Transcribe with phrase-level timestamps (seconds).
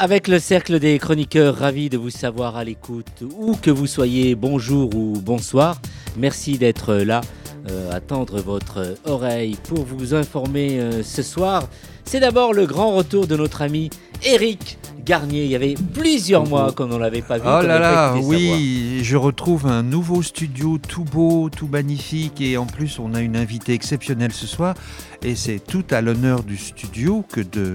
[0.00, 4.36] Avec le cercle des chroniqueurs, ravis de vous savoir à l'écoute, où que vous soyez,
[4.36, 5.80] bonjour ou bonsoir.
[6.16, 7.20] Merci d'être là,
[7.68, 11.68] euh, à tendre votre oreille pour vous informer euh, ce soir.
[12.04, 13.90] C'est d'abord le grand retour de notre ami
[14.24, 15.46] Eric Garnier.
[15.46, 17.44] Il y avait plusieurs mois qu'on ne l'avait pas vu.
[17.46, 22.66] Oh là là, oui, je retrouve un nouveau studio tout beau, tout magnifique et en
[22.66, 24.74] plus on a une invitée exceptionnelle ce soir
[25.24, 27.74] et c'est tout à l'honneur du studio que de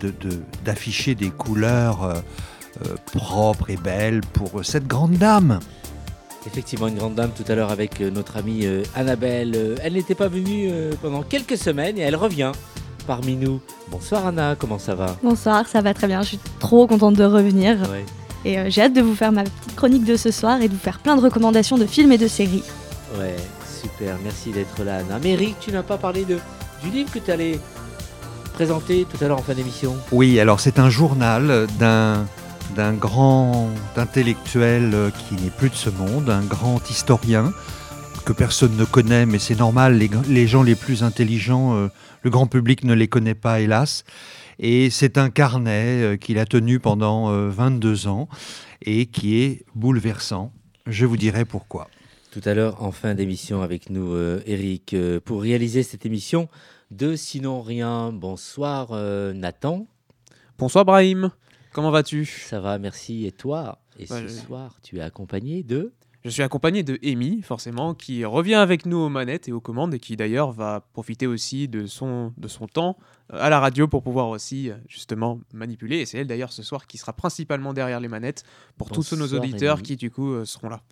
[0.00, 2.14] de- de- d'afficher des couleurs euh,
[2.86, 5.60] euh, propres et belles pour cette grande dame.
[6.46, 9.52] Effectivement, une grande dame tout à l'heure avec euh, notre amie euh, Annabelle.
[9.54, 12.52] Euh, Elle n'était pas venue euh, pendant quelques semaines et elle revient
[13.06, 13.60] parmi nous.
[13.90, 15.16] Bonsoir Anna, comment ça va?
[15.22, 16.22] Bonsoir, ça va très bien.
[16.22, 18.04] Je suis trop contente de revenir Ouais.
[18.44, 20.72] et euh, j'ai hâte de vous faire ma petite chronique de ce soir et de
[20.72, 22.62] vous faire plein de recommandations de films et de séries.
[23.18, 23.36] Ouais,
[23.82, 25.18] super, merci d'être là, Anna.
[25.22, 26.38] Mais Eric, tu n'as pas parlé de,
[26.82, 27.58] du livre que tu allais
[28.60, 29.96] présenter tout à l'heure en fin d'émission.
[30.12, 32.26] Oui, alors c'est un journal d'un
[32.76, 37.54] d'un grand intellectuel euh, qui n'est plus de ce monde, un grand historien
[38.26, 41.88] que personne ne connaît, mais c'est normal, les, les gens les plus intelligents, euh,
[42.20, 44.04] le grand public ne les connaît pas, hélas.
[44.58, 48.28] Et c'est un carnet euh, qu'il a tenu pendant euh, 22 ans
[48.82, 50.52] et qui est bouleversant.
[50.86, 51.88] Je vous dirai pourquoi.
[52.30, 56.48] Tout à l'heure, en fin d'émission avec nous, euh, Eric, euh, pour réaliser cette émission
[56.90, 58.12] de Sinon Rien.
[58.12, 59.86] Bonsoir euh, Nathan,
[60.58, 61.30] Bonsoir Brahim,
[61.72, 62.26] comment vas-tu?
[62.26, 63.26] Ça va, merci.
[63.26, 63.78] Et toi?
[63.98, 65.92] Et Ouais, ce je- soir, tu es accompagné de...
[66.22, 69.94] Je suis accompagné de Amy, forcément, qui revient avec nous aux manettes et aux commandes
[69.94, 72.98] et qui d'ailleurs va profiter aussi de son, de son temps
[73.32, 76.00] euh, à la radio pour pouvoir aussi euh, justement manipuler.
[76.00, 78.44] Et c'est elle d'ailleurs ce soir qui sera principalement derrière les manettes
[78.76, 79.82] pour tous nos auditeurs Amy.
[79.82, 80.82] qui du coup seront là.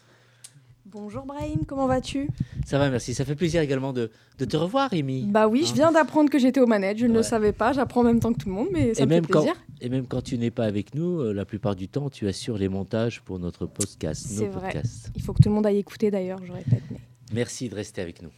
[0.91, 2.29] Bonjour Brahim, comment vas-tu?
[2.65, 3.13] Ça va, merci.
[3.13, 5.25] Ça fait plaisir également de, de te revoir, Amy.
[5.27, 7.17] Bah oui, je Hein viens d'apprendre que j'étais aux manettes, je ne Ouais.
[7.19, 9.11] le savais pas, j'apprends en même temps que tout le monde, mais ça Et me
[9.11, 9.57] fait même, quand, plaisir.
[9.83, 12.57] et même quand tu n'es pas avec nous, euh, la plupart du temps, tu assures
[12.57, 14.73] les montages pour notre podcast, nos C'est vrai.
[14.73, 15.11] podcasts.
[15.15, 16.83] Il faut que tout le monde aille écouter d'ailleurs, je répète.
[16.91, 16.99] Mais...
[17.35, 18.31] Merci de rester avec nous.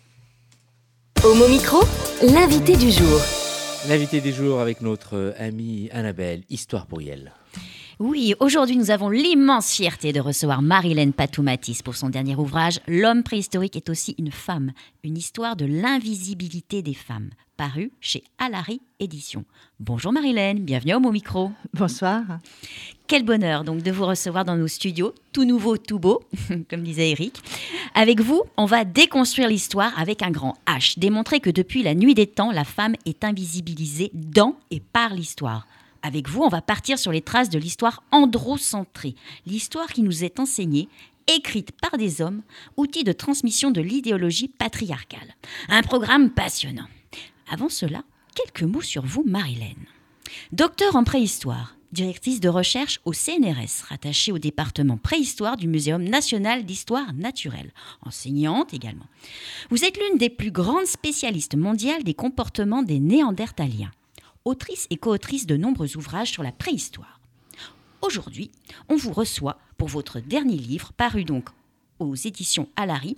[1.23, 1.79] Homo Micro,
[2.35, 3.21] l'invité du jour.
[3.89, 7.33] L'invité des jours avec notre euh, amie Annabelle, Histoire pour Yel.
[8.01, 13.23] Oui, aujourd'hui nous avons l'immense fierté de recevoir Marilène Patoumatis pour son dernier ouvrage L'homme
[13.23, 14.73] préhistorique est aussi une femme,
[15.05, 17.29] une histoire de l'invisibilité des femmes,
[17.59, 19.45] paru chez Alary Éditions.
[19.81, 21.53] Bonjour Marilène, bienvenue au Mot Micro.
[21.75, 22.23] Bonsoir.
[23.07, 26.23] Quel bonheur donc de vous recevoir dans nos studios, tout nouveau, tout beau,
[26.71, 27.43] comme disait Eric.
[27.95, 32.15] Avec vous, on va déconstruire l'histoire avec un grand H, démontrer que depuis la nuit
[32.15, 35.67] des temps, la femme est invisibilisée dans et par l'histoire.
[36.03, 39.15] Avec vous, on va partir sur les traces de l'histoire androcentrée,
[39.47, 40.89] l'histoire qui nous est enseignée,
[41.27, 42.43] écrite par des hommes,
[42.77, 45.35] outil de transmission de l'idéologie patriarcale.
[45.69, 46.89] Un programme passionnant.
[47.51, 48.03] Avant cela,
[48.35, 49.87] quelques mots sur vous, Marilène.
[50.53, 56.65] Docteur en préhistoire, directrice de recherche au CNRS, rattachée au département préhistoire du Muséum national
[56.65, 57.73] d'histoire naturelle,
[58.03, 59.07] enseignante également.
[59.71, 63.91] Vous êtes l'une des plus grandes spécialistes mondiales des comportements des Néandertaliens,
[64.45, 67.21] autrice et co-autrice de nombreux ouvrages sur la préhistoire.
[68.03, 68.51] Aujourd'hui,
[68.89, 71.51] on vous reçoit pour votre dernier livre, paru donc
[71.99, 73.17] aux éditions Alary,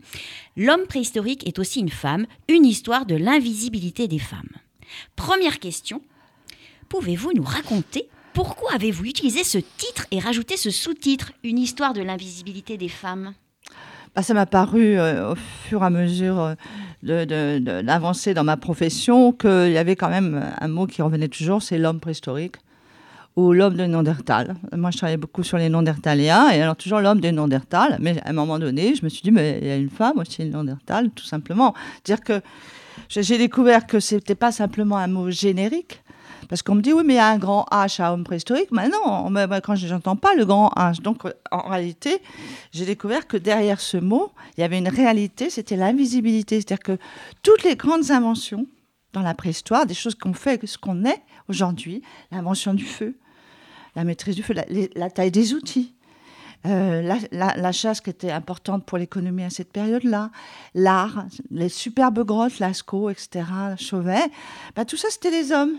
[0.57, 4.51] L'homme préhistorique est aussi une femme, une histoire de l'invisibilité des femmes.
[5.17, 6.03] Première question,
[6.89, 12.03] pouvez-vous nous raconter pourquoi avez-vous utilisé ce titre et rajouté ce sous-titre, une histoire de
[12.03, 13.35] l'invisibilité des femmes?
[14.15, 16.55] Bah, ça m'a paru euh, au fur et à mesure euh,
[17.03, 21.29] de, de- de- dans ma profession qu'il y avait quand même un mot qui revenait
[21.29, 22.57] toujours, c'est l'homme préhistorique
[23.37, 24.55] ou l'homme de Néandertal.
[24.77, 27.97] Moi, je travaillais beaucoup sur les Néandertaliens et alors toujours l'homme des Néandertal.
[28.01, 30.19] Mais à un moment donné, je me suis dit, mais il y a une femme
[30.19, 31.73] aussi, Néandertal, tout simplement.
[32.05, 32.43] Dire que
[33.09, 36.02] j'ai j'ai découvert que c'était pas simplement un mot générique.
[36.53, 38.69] Parce qu'on me dit, oui, mais il y a un grand H à homme préhistorique.
[38.73, 39.33] Mais non,
[39.65, 41.01] quand je n'entends pas le grand H.
[41.01, 42.21] Donc, euh, en réalité,
[42.73, 46.57] j'ai découvert que derrière ce mot, il y avait une réalité, c'était l'invisibilité.
[46.57, 46.99] C'est-à-dire que
[47.43, 48.67] toutes les grandes inventions
[49.15, 53.17] dans la préhistoire, des choses qu'on fait, ce qu'on est aujourd'hui, l'invention du feu,
[53.97, 54.53] la maîtrise du feu,
[54.95, 55.95] la, taille des outils,
[56.67, 60.31] euh, la chasse qui était importante pour l'économie à cette période-là,
[60.75, 63.47] l'art, les superbes grottes, Lascaux, etc.,
[63.79, 64.31] Chauvet,
[64.77, 65.79] bah, tout ça, c'était les hommes.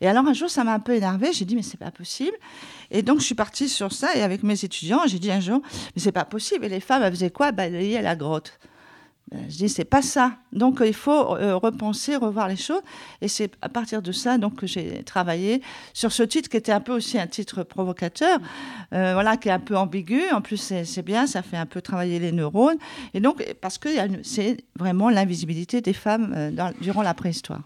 [0.00, 1.32] Et alors un jour, ça m'a un peu énervée.
[1.32, 2.36] J'ai dit, mais c'est pas possible.
[2.90, 4.14] Et donc, je suis partie sur ça.
[4.16, 5.60] Et avec mes étudiants, j'ai dit un jour,
[5.94, 6.64] mais c'est pas possible.
[6.64, 7.52] Et les femmes, elles faisaient quoi?
[7.52, 8.58] Balayer la grotte.
[9.34, 10.32] Euh, Je dis, c'est pas ça.
[10.52, 12.82] Donc, il faut euh, repenser, revoir les choses.
[13.22, 15.62] Et c'est à partir de ça donc, que j'ai travaillé
[15.94, 18.38] sur ce titre qui était un peu aussi un titre provocateur,
[18.92, 20.20] euh, voilà, qui est un peu ambigu.
[20.32, 22.78] En plus, c'est bien, ça fait un peu travailler les neurones.
[23.14, 23.88] Et donc, parce que
[24.22, 27.62] c'est vraiment l'invisibilité des femmes euh, durant la préhistoire.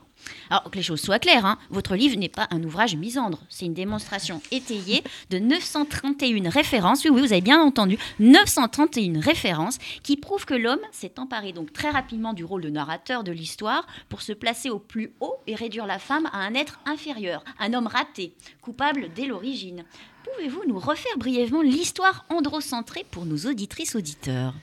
[0.51, 3.67] Alors que les choses soient claires, hein, votre livre n'est pas un ouvrage misandre, c'est
[3.67, 10.17] une démonstration étayée de 931 références, oui oui vous avez bien entendu, 931 références qui
[10.17, 14.23] prouvent que l'homme s'est emparé donc très rapidement du rôle de narrateur de l'histoire pour
[14.23, 17.87] se placer au plus haut et réduire la femme à un être inférieur, un homme
[17.87, 19.85] raté, coupable dès l'origine.
[20.25, 24.55] Pouvez-vous nous refaire brièvement l'histoire androcentrée pour nos auditrices auditeurs?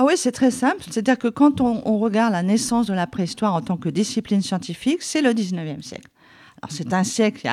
[0.00, 0.78] Ah oui, c'est très simple.
[0.80, 5.02] C'est-à-dire que quand on, regarde la naissance de la préhistoire en tant que discipline scientifique,
[5.02, 6.08] c'est le 19e siècle.
[6.62, 7.46] Alors c'est un siècle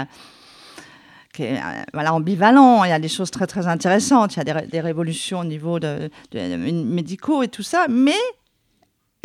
[1.33, 4.49] qui, est euh, voilà, ambivalent, il y a des choses très très intéressantes, il y
[4.49, 5.77] a des, des révolutions au niveau
[6.31, 8.21] médicaux et tout ça, mais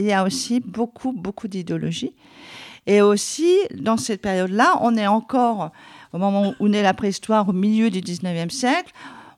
[0.00, 2.16] il y a aussi beaucoup beaucoup d'idéologie.
[2.88, 5.70] Et aussi, dans cette période-là, on est encore,
[6.12, 8.92] au moment où naît la préhistoire, au milieu du 19e siècle,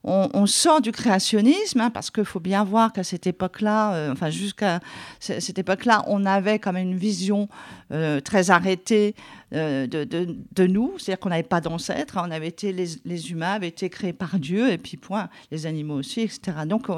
[0.04, 4.28] on, sort du créationnisme, hein, parce qu'il faut bien voir qu'à cette époque-là, euh, enfin
[4.28, 4.80] jusqu'à
[5.18, 7.48] cette époque-là, on avait quand même une vision
[7.90, 9.14] euh, très arrêtée
[9.54, 13.68] euh, de, nous, c'est-à-dire qu'on n'avait pas d'ancêtres, hein, on avait été, les, humains avaient
[13.68, 16.52] été créés par Dieu, et puis point, les animaux aussi, etc.
[16.66, 16.88] Donc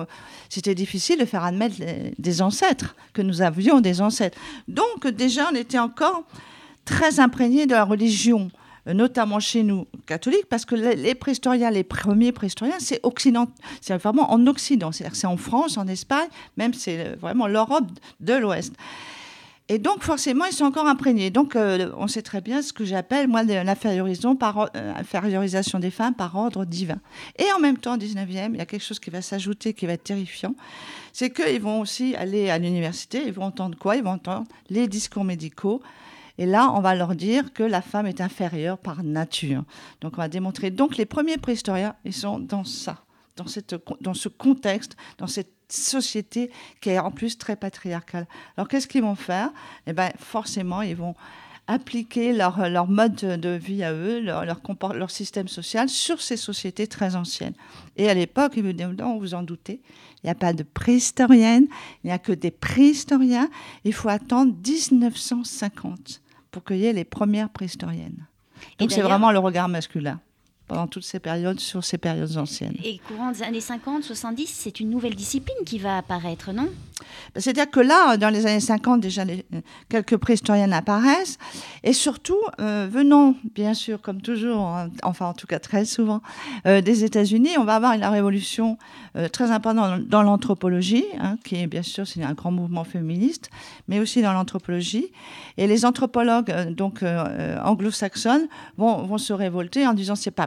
[0.49, 1.77] c'était difficile de faire admettre
[2.19, 4.39] des ancêtres, que nous avions des ancêtres.
[4.67, 6.25] Donc déjà, on était encore
[6.85, 8.51] très imprégné de la religion
[8.95, 13.49] notamment chez nous catholiques, parce que les, préhistoriens, les premiers préhistoriens, c'est occident,
[13.81, 17.87] c'est vraiment en Occident, c'est-à-dire c'est en France, en Espagne, même c'est euh, vraiment l'Europe
[18.21, 18.75] de l'Ouest.
[19.69, 21.31] Et donc forcément, ils sont encore imprégnés.
[21.31, 24.29] Donc euh, on sait très bien ce que j'appelle moi l'infériorisation
[25.79, 27.01] euh, des femmes par ordre divin.
[27.39, 29.87] Et en même temps, au 19e, il y a quelque chose qui va s'ajouter, qui
[29.87, 30.55] va être terrifiant,
[31.13, 33.97] c'est qu'ils vont aussi aller à l'université, ils vont entendre quoi?
[33.97, 35.83] Ils vont entendre les discours médicaux.
[36.39, 39.65] Et là, on va leur dire que la femme est inférieure par nature.
[40.01, 40.71] Donc, on va démontrer.
[40.71, 43.05] Donc, les premiers préhistoriens, ils sont dans ça,
[43.37, 46.51] dans, ce contexte, dans cette société
[46.81, 48.27] qui est en plus très patriarcale.
[48.57, 49.51] Alors, qu'est-ce qu'ils vont faire?
[49.87, 51.15] Eh bien, forcément, ils vont
[51.69, 57.55] appliquer leur, mode de vie à eux, leur système social sur ces sociétés très anciennes.
[57.97, 59.81] Et à l'époque, évidemment, vous en doutez,
[60.23, 61.67] il n'y a pas de préhistorienne,
[62.05, 63.49] il n'y a que des préhistoriens.
[63.85, 66.21] Il faut attendre 1950
[66.65, 68.27] pour ait les premières préhistoriennes.
[68.79, 70.21] Donc c'est vraiment le regard masculin
[70.69, 72.77] pendant toutes ces périodes sur ces périodes anciennes.
[72.85, 76.69] Et courant des années 50, 70, c'est une nouvelle discipline qui va apparaître, non?
[77.35, 81.39] Ben, C'est-à-dire que là, dans les années 50, déjà, les- euh, quelques préhistoriennes apparaissent.
[81.85, 86.21] Et surtout, euh, venant, bien sûr, comme toujours, hein, enfin en tout cas très souvent,
[86.67, 88.79] euh, des États-Unis, on va avoir une révolution
[89.17, 92.85] euh, très importante dans, dans l'anthropologie, hein, qui est bien sûr c'est un grand mouvement
[92.85, 93.51] féministe,
[93.89, 95.13] mais aussi dans l'anthropologie.
[95.59, 97.03] Et les anthropologues donc
[97.65, 98.47] anglo-saxonnes
[98.77, 100.47] vont, vont se révolter en disant c'est pas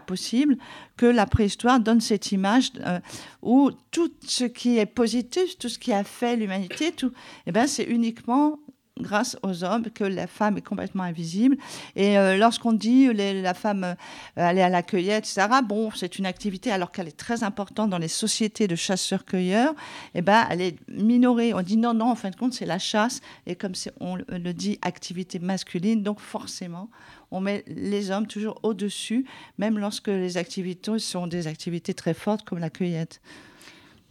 [0.97, 2.99] que la préhistoire donne cette image euh,
[3.41, 7.11] où tout ce qui est positif, tout ce qui a fait l'humanité, tout,
[7.47, 8.59] eh ben, c'est uniquement
[8.99, 11.55] grâce aux hommes que la femme est complètement invisible.
[11.95, 13.95] Et euh, lorsqu'on dit les- la femme euh,
[14.35, 17.97] aller à la cueillette, etc., bon, c'est une activité alors qu'elle est très importante dans
[17.97, 19.73] les sociétés de chasseurs-cueilleurs,
[20.15, 21.53] eh ben, elle est minorée.
[21.53, 23.21] On dit non, non, en fin de compte, c'est la chasse.
[23.47, 26.89] Et comme on le dit, activité masculine, donc forcément,
[27.31, 29.25] on met les hommes toujours au-dessus,
[29.57, 33.21] même lorsque les activités sont des activités très fortes comme la cueillette.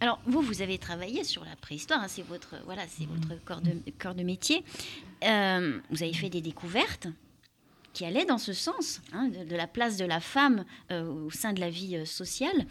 [0.00, 3.60] Alors, vous, vous avez travaillé sur la préhistoire, hein, c'est votre, voilà, c'est votre corps
[3.60, 4.62] de, corps de métier.
[5.25, 7.08] Euh, vous avez fait des découvertes
[7.92, 11.30] qui allaient dans ce sens, hein, de, de la place de la femme euh, au
[11.30, 12.66] sein de la vie euh, sociale.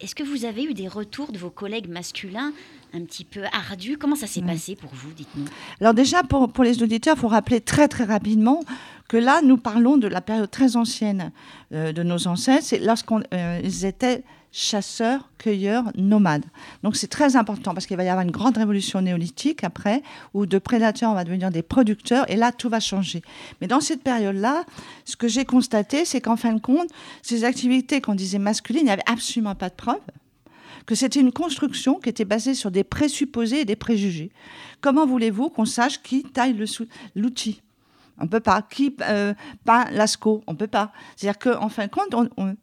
[0.00, 2.52] Est-ce que vous avez eu des retours de vos collègues masculins
[2.94, 5.44] un petit peu ardus Comment ça s'est passé pour vous, dites-nous
[5.80, 8.60] Alors déjà, pour, pour les auditeurs, il faut rappeler très très rapidement
[9.08, 11.32] que là, nous parlons de la période très ancienne
[11.72, 12.64] euh, de nos ancêtres.
[12.64, 16.44] C'est lorsqu'ils étaient chasseurs, cueilleurs, nomades.
[16.82, 20.02] Donc c'est très important parce qu'il va y avoir une grande révolution néolithique après,
[20.34, 23.22] où de prédateurs, on va devenir des producteurs, et là, tout va changer.
[23.60, 24.64] Mais dans cette période-là,
[25.04, 26.88] ce que j'ai constaté, c'est qu'en fin de compte,
[27.22, 30.00] ces activités qu'on disait masculines, il n'y avait absolument pas de preuves
[30.86, 34.30] que c'était une construction qui était basée sur des présupposés et des préjugés.
[34.80, 36.56] Comment voulez-vous qu'on sache qui taille
[37.14, 37.62] l'outil?
[38.18, 38.62] On peut pas.
[38.62, 39.34] Qui euh,
[39.64, 40.92] peint Lascaux On peut pas.
[41.16, 42.14] C'est-à-dire qu'en fin de compte,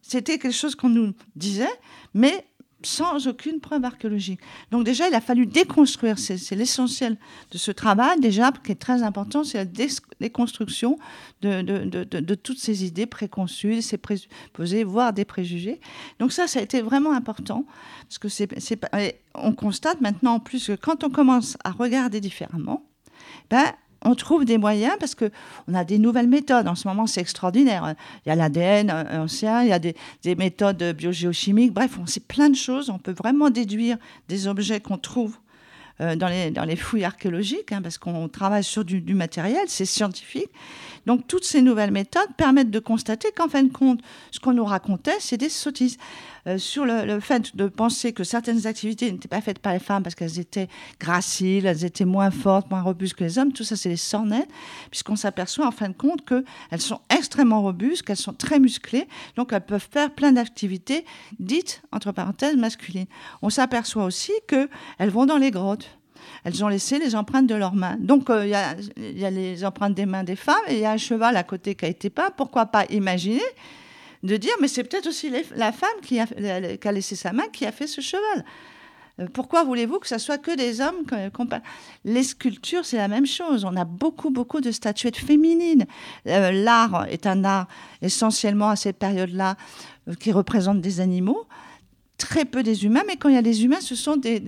[0.02, 1.70] c'était quelque chose qu'on nous disait,
[2.14, 2.46] mais
[2.82, 4.40] sans aucune preuve archéologique.
[4.72, 7.18] Donc déjà, il a fallu déconstruire, c'est l'essentiel
[7.52, 9.88] de ce travail, déjà, qui est très important, c'est la dé-
[10.20, 10.98] déconstruction
[11.42, 15.82] de, toutes ces idées préconçues, ces présupposés, voire des préjugés.
[16.20, 17.66] Donc ça, ça a été vraiment important,
[18.04, 18.50] parce que c'est,
[19.36, 22.86] on constate maintenant en plus que quand on commence à regarder différemment,
[23.50, 23.66] ben,
[24.04, 25.30] on trouve des moyens parce que
[25.68, 26.68] on a des nouvelles méthodes.
[26.68, 27.96] En ce moment, c'est extraordinaire.
[28.26, 31.74] Il y a l'ADN euh, ancien, il y a des, des méthodes biogéochimiques.
[31.74, 32.90] Bref, on sait plein de choses.
[32.90, 35.38] On peut vraiment déduire des objets qu'on trouve
[36.02, 40.50] euh, dans, les, fouilles archéologiques, hein, parce qu'on travaille sur du matériel, c'est scientifique.
[41.10, 44.00] Donc, toutes ces nouvelles méthodes permettent de constater qu'en fin de compte,
[44.30, 45.98] ce qu'on nous racontait, c'est des sottises.
[46.46, 49.80] Euh, sur le, le fait de penser que certaines activités n'étaient pas faites par les
[49.80, 50.68] femmes parce qu'elles étaient
[51.00, 54.52] graciles, elles étaient moins fortes, moins robustes que les hommes, tout ça, c'est des sornettes,
[54.92, 59.52] puisqu'on s'aperçoit en fin de compte qu'elles sont extrêmement robustes, qu'elles sont très musclées, donc
[59.52, 61.06] elles peuvent faire plein d'activités
[61.40, 63.08] dites, entre parenthèses, masculines.
[63.42, 65.99] On s'aperçoit aussi qu'elles vont dans les grottes.
[66.44, 67.98] Elles ont laissé les empreintes de leurs mains.
[68.00, 70.92] Donc, euh, il y, a, les empreintes des mains des femmes et il y a
[70.92, 72.30] un cheval à côté qui a été peint.
[72.36, 73.42] Pourquoi pas imaginer
[74.24, 77.48] de dire, mais c'est peut-être aussi la femme qui a, qui a laissé sa main
[77.54, 78.44] qui a fait ce cheval.
[79.20, 81.06] Euh, Pourquoi voulez-vous que ce soit que des hommes
[82.06, 83.66] Les sculptures, c'est la même chose.
[83.66, 85.86] On a beaucoup, beaucoup de statuettes féminines.
[86.28, 87.68] Euh, L'art est un art
[88.02, 89.56] essentiellement à cette période-là
[90.20, 91.46] qui représente des animaux
[92.20, 94.40] très peu des humains, mais quand il y a des humains, ce sont des,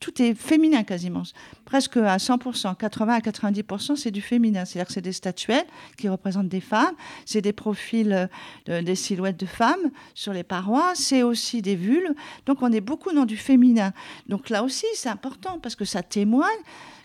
[0.00, 1.24] tout est féminin quasiment,
[1.66, 4.64] presque à 100%, 80 à 90%, c'est du féminin.
[4.64, 5.66] C'est-à-dire que c'est des statuettes
[5.98, 6.94] qui représentent des femmes,
[7.26, 8.26] c'est des profils, euh,
[8.66, 12.14] de- des silhouettes de femmes sur les parois, c'est aussi des vulves.
[12.46, 13.92] Donc on est beaucoup dans du féminin.
[14.28, 16.48] Donc là aussi, c'est important parce que ça témoigne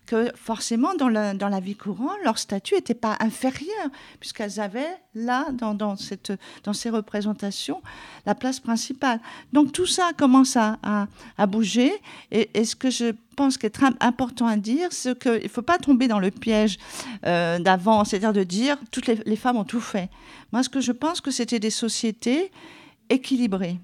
[0.06, 3.88] que forcément, dans la, vie courante, leur statut n'était pas inférieur,
[4.20, 7.82] puisqu'elles avaient là, dans, ces représentations,
[8.26, 9.20] la place principale.
[9.54, 11.08] Donc tout ça commence à,
[11.48, 11.92] bouger.
[12.32, 16.08] Et, ce que je pense très important à dire, c'est qu'il ne faut pas tomber
[16.08, 16.78] dans le piège
[17.26, 20.10] euh, d'avant, c'est-à-dire de dire toutes les, les femmes ont tout fait.
[20.52, 22.52] Moi, ce que je pense que c'était des sociétés
[23.10, 23.80] équilibrées.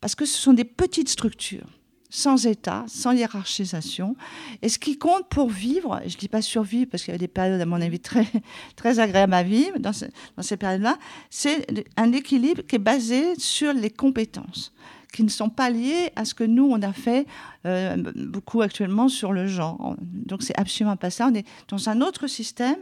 [0.00, 1.66] Parce que ce sont des petites structures
[2.14, 4.16] sans État, sans hiérarchisation.
[4.60, 7.18] Et ce qui compte pour vivre, je ne dis pas survivre, parce qu'il y a
[7.18, 8.26] des périodes, à mon avis, très,
[8.76, 9.92] très agréables à vivre dans,
[10.36, 10.98] dans ces périodes-là,
[11.30, 11.66] c'est
[11.96, 14.74] un équilibre qui est basé sur les compétences,
[15.14, 17.26] qui ne sont pas liées à ce que nous, on a fait
[17.64, 19.96] euh, beaucoup actuellement sur le genre.
[20.02, 21.28] Donc, c'est absolument pas ça.
[21.32, 22.76] On est dans un autre système.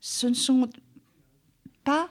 [0.00, 0.68] Ce ne sont
[1.84, 2.08] pas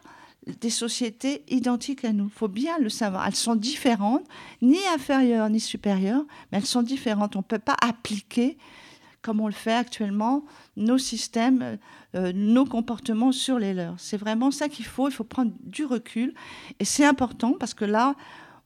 [0.48, 2.26] des sociétés identiques à nous.
[2.26, 3.28] Il faut bien le savoir.
[3.28, 4.26] Elles sont différentes,
[4.62, 7.36] ni inférieures ni supérieures, mais elles sont différentes.
[7.36, 8.58] On ne peut pas appliquer,
[9.22, 10.44] comme on le fait actuellement,
[10.78, 11.78] nos systèmes,
[12.16, 14.00] euh, nos comportements sur les leurs.
[14.00, 15.08] C'est vraiment ça qu'il faut.
[15.08, 16.34] Il faut prendre du recul.
[16.80, 18.16] Et c'est important parce que là,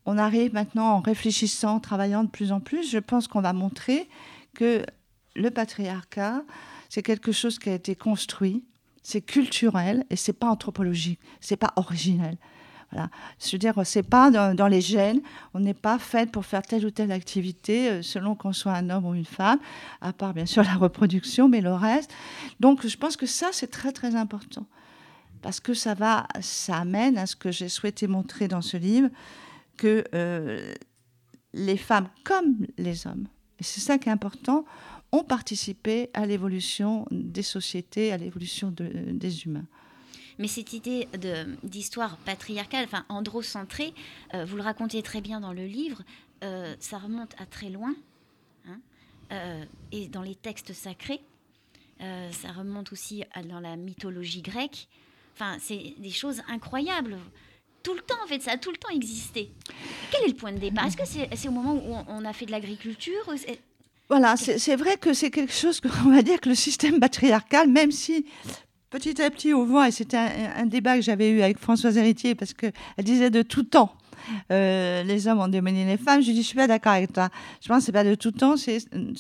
[0.06, 2.90] on arrive maintenant en réfléchissant, en travaillant de plus en plus.
[2.90, 4.08] Je pense qu'on va montrer
[4.54, 4.86] que
[5.36, 6.44] le patriarcat,
[6.88, 8.64] c'est quelque chose qui a été construit,
[9.06, 12.38] c'est culturel et c'est pas anthropologique, c'est pas originel.
[12.92, 13.10] Voilà.
[13.40, 15.22] Je veux dire, c'est pas dans, les gènes.
[15.54, 18.90] On n'est pas fait pour faire telle ou telle activité euh, selon qu'on soit un
[18.90, 19.60] homme ou une femme,
[20.02, 22.12] à part bien sûr la reproduction, mais le reste.
[22.60, 24.66] Donc, je pense que ça, c'est très très important
[25.44, 29.10] parce que ça va, ça amène à ce que j'ai souhaité montrer dans ce livre
[29.78, 30.74] que euh,
[31.54, 33.28] les femmes comme les hommes,
[33.60, 34.66] et c'est ça qui est important,
[35.12, 39.66] ont participé à l'évolution des sociétés, à l'évolution de- des humains.
[40.38, 41.08] Mais cette idée
[41.64, 43.94] d'histoire patriarcale, enfin androcentrée,
[44.34, 46.02] euh, vous le racontez très bien dans le livre,
[46.44, 47.96] euh, ça remonte à très loin.
[48.68, 48.80] hein,
[49.32, 51.22] euh, et dans les textes sacrés,
[52.00, 54.90] ça remonte aussi dans la mythologie grecque.
[55.34, 57.18] Enfin, c'est des choses incroyables.
[57.84, 59.50] Tout le temps, en fait, ça a tout le temps existé.
[60.12, 60.86] Quel est le point de départ?
[60.88, 63.34] Est-ce que c'est au moment où on, a fait de l'agriculture?
[64.10, 67.92] Voilà, c'est vrai que c'est quelque chose qu'on va dire que le système patriarcal, même
[67.92, 68.26] si
[68.92, 71.98] petit à petit on voit, et c'était un, un débat que j'avais eu avec Françoise
[71.98, 73.94] Héritier, parce qu'elle disait de tout temps,
[74.52, 76.22] euh, les hommes ont dominé les femmes.
[76.22, 77.30] Je dis, je suis pas d'accord avec toi.
[77.62, 78.58] Je pense que c'est pas de tout temps.
[78.58, 78.80] C'est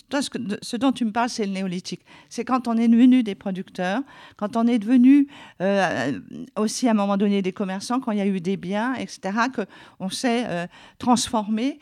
[0.09, 2.01] toi ce, dont tu me parles, c'est le néolithique.
[2.29, 4.01] C'est quand on est devenu des producteurs,
[4.38, 5.27] quand on est devenu
[5.62, 6.19] euh,
[6.55, 9.38] aussi à un moment donné des commerçants, quand il y a eu des biens, etc.
[9.53, 9.62] Que
[10.00, 10.67] on s'est euh,
[11.00, 11.79] transformé.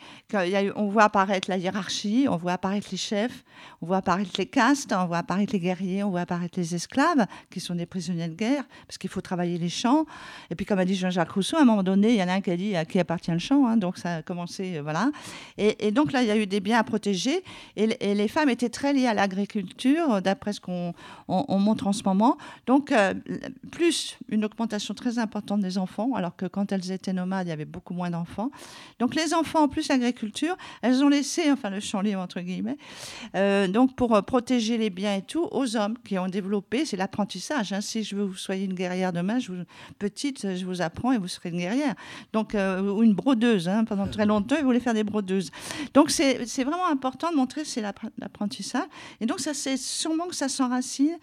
[0.76, 3.44] on voit apparaître la hiérarchie, on voit apparaître les chefs,
[3.80, 7.26] on voit apparaître les castes, on voit apparaître les guerriers, on voit apparaître les esclaves,
[7.50, 10.06] qui sont des prisonniers de guerre, parce qu'il faut travailler les champs.
[10.50, 12.34] Et puis, comme a dit Jean-Jacques Rousseau, à un moment donné, il y en a
[12.34, 12.76] un qui a dit
[13.14, 15.10] appartient le champ, hein, donc ça a commencé, euh, voilà.
[15.56, 17.44] Et, donc là, il y a eu des biens à protéger,
[17.76, 20.92] et, les femmes étaient très liées à l'agriculture, euh, d'après ce qu'on
[21.28, 22.36] on- on montre en ce moment.
[22.66, 23.14] Donc, euh,
[23.70, 27.52] plus une augmentation très importante des enfants, alors que quand elles étaient nomades, il y
[27.52, 28.50] avait beaucoup moins d'enfants.
[28.98, 32.76] Donc, les enfants, plus l'agriculture, elles ont laissé, enfin, le champ libre, entre guillemets,
[33.68, 37.72] donc pour protéger les biens et tout, aux hommes qui ont développé, c'est l'apprentissage.
[37.72, 37.80] hein.
[37.80, 39.64] Si je veux que vous soyez une guerrière demain, je vous-
[39.98, 41.94] petite, je vous apprends et vous serez une guerrière.
[42.32, 43.68] Donc, euh, une brodeuse.
[43.68, 43.84] hein.
[43.84, 45.50] Pendant très longtemps, ils voulaient faire des brodeuses.
[45.94, 48.86] Donc, c'est vraiment important de montrer c'est l'appre- l'apprentissage.
[49.20, 51.16] Et donc, ça, c'est sûrement que ça s'enracine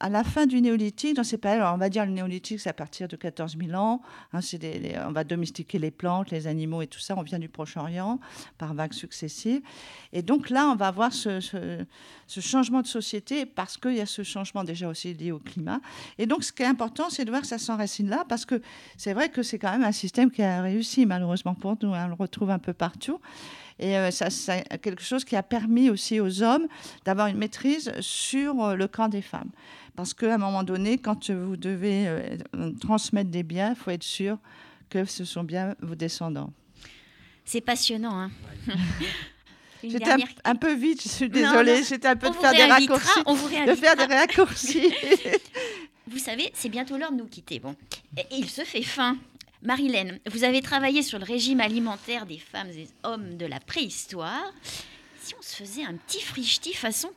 [0.00, 2.74] à la fin du néolithique, dans ces périodes, on va dire le néolithique, c'est à
[2.74, 4.00] partir de 14 000 ans.
[4.32, 4.40] hein,
[5.06, 7.16] on va domestiquer les plantes, les animaux et tout ça.
[7.16, 8.20] On vient du Proche-Orient
[8.58, 9.60] par vagues successives.
[10.12, 11.84] Et donc là, on va avoir ce
[12.40, 15.80] changement de société parce qu'il y a ce changement déjà aussi lié au climat.
[16.18, 18.62] Et donc, ce qui est important, c'est de voir que ça s'enracine là parce que
[18.96, 21.94] c'est vrai que c'est quand même un système qui a réussi, malheureusement pour nous.
[21.94, 23.20] hein, on le retrouve un peu partout.
[23.78, 26.66] Et euh, ça, c'est quelque chose qui a permis aussi aux hommes
[27.04, 29.50] d'avoir une maîtrise sur euh, le camp des femmes.
[29.98, 32.36] Parce qu'à un moment donné, quand vous devez euh,
[32.80, 34.38] transmettre des biens, il faut être sûr
[34.88, 36.52] que ce sont bien vos descendants.
[37.44, 38.16] C'est passionnant.
[38.16, 38.30] Hein
[39.82, 43.18] un, dernière- un peu vite, je suis désolée, j'étais un peu de faire des raccourcis.
[43.26, 44.94] on vous De faire des raccourcis.
[46.06, 47.58] Vous savez, c'est bientôt l'heure de nous quitter.
[47.58, 47.74] Bon,
[48.16, 49.18] Et il se fait faim.
[49.62, 54.44] Marilène, vous avez travaillé sur le régime alimentaire des femmes et hommes de la préhistoire.
[55.28, 57.10] Si on se faisait un petit frichti façon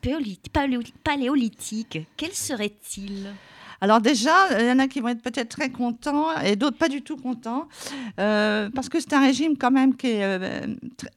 [1.01, 3.33] paléolithique, quel serait-il?
[3.79, 6.89] Alors déjà, il y en a qui vont être peut-être très contents et d'autres pas
[6.89, 7.69] du tout contents,
[8.19, 10.67] euh, parce que c'est un régime quand même qui est euh,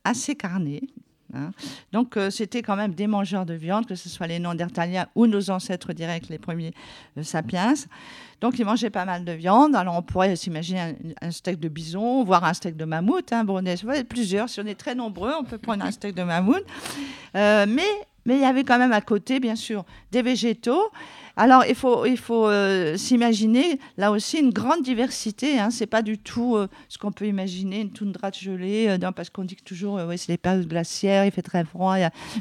[0.04, 0.84] assez carné.
[1.34, 1.50] hein.
[1.90, 5.26] Donc euh, c'était quand même des mangeurs de viande, que ce soit les Néandertaliens ou
[5.26, 6.74] nos ancêtres directs, les premiers
[7.22, 7.74] sapiens.
[8.44, 9.74] Donc ils mangeaient pas mal de viande.
[9.74, 13.32] Alors on pourrait s'imaginer un, steak de bison, voire un steak de mammouth.
[13.32, 13.42] Hein.
[13.42, 16.62] Bon, on plusieurs, si on est très nombreux, on peut prendre un steak de mammouth.
[17.36, 17.88] Euh, mais
[18.26, 20.90] mais il y avait quand même à côté, bien sûr, des végétaux.
[21.36, 25.58] Alors, il faut, euh, s'imaginer, là aussi, une grande diversité.
[25.58, 25.70] Hein.
[25.70, 29.30] Ce n'est pas du tout euh, ce qu'on peut imaginer, une toundra gelée, euh, parce
[29.30, 31.96] qu'on dit que toujours, ouais, c'est les périodes glaciaires, il fait très froid.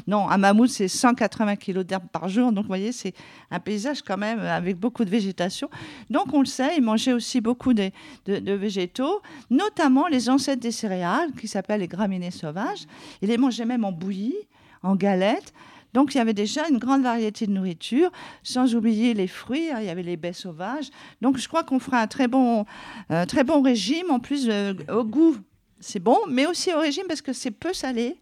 [0.06, 2.52] Non, un mammouth, c'est 180 kilos d'herbe par jour.
[2.52, 3.14] Donc, vous voyez, c'est
[3.50, 5.68] un paysage quand même avec beaucoup de végétation.
[6.08, 7.90] Donc, on le sait, ils mangeaient aussi beaucoup de
[8.26, 12.86] végétaux, notamment les ancêtres des céréales, qui s'appellent les graminées sauvages.
[13.22, 14.36] Ils les mangeaient même en bouillie,
[14.84, 15.52] en galette.
[15.94, 18.10] Donc il y avait déjà une grande variété de nourriture,
[18.42, 20.90] sans oublier les fruits, hein, il y avait les baies sauvages.
[21.22, 22.66] Donc je crois qu'on fera un très bon,
[23.10, 23.24] euh,
[23.62, 25.36] régime, en plus euh, au goût,
[25.80, 28.16] c'est bon, mais aussi au régime parce que c'est peu salé,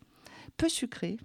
[0.56, 1.16] peu sucré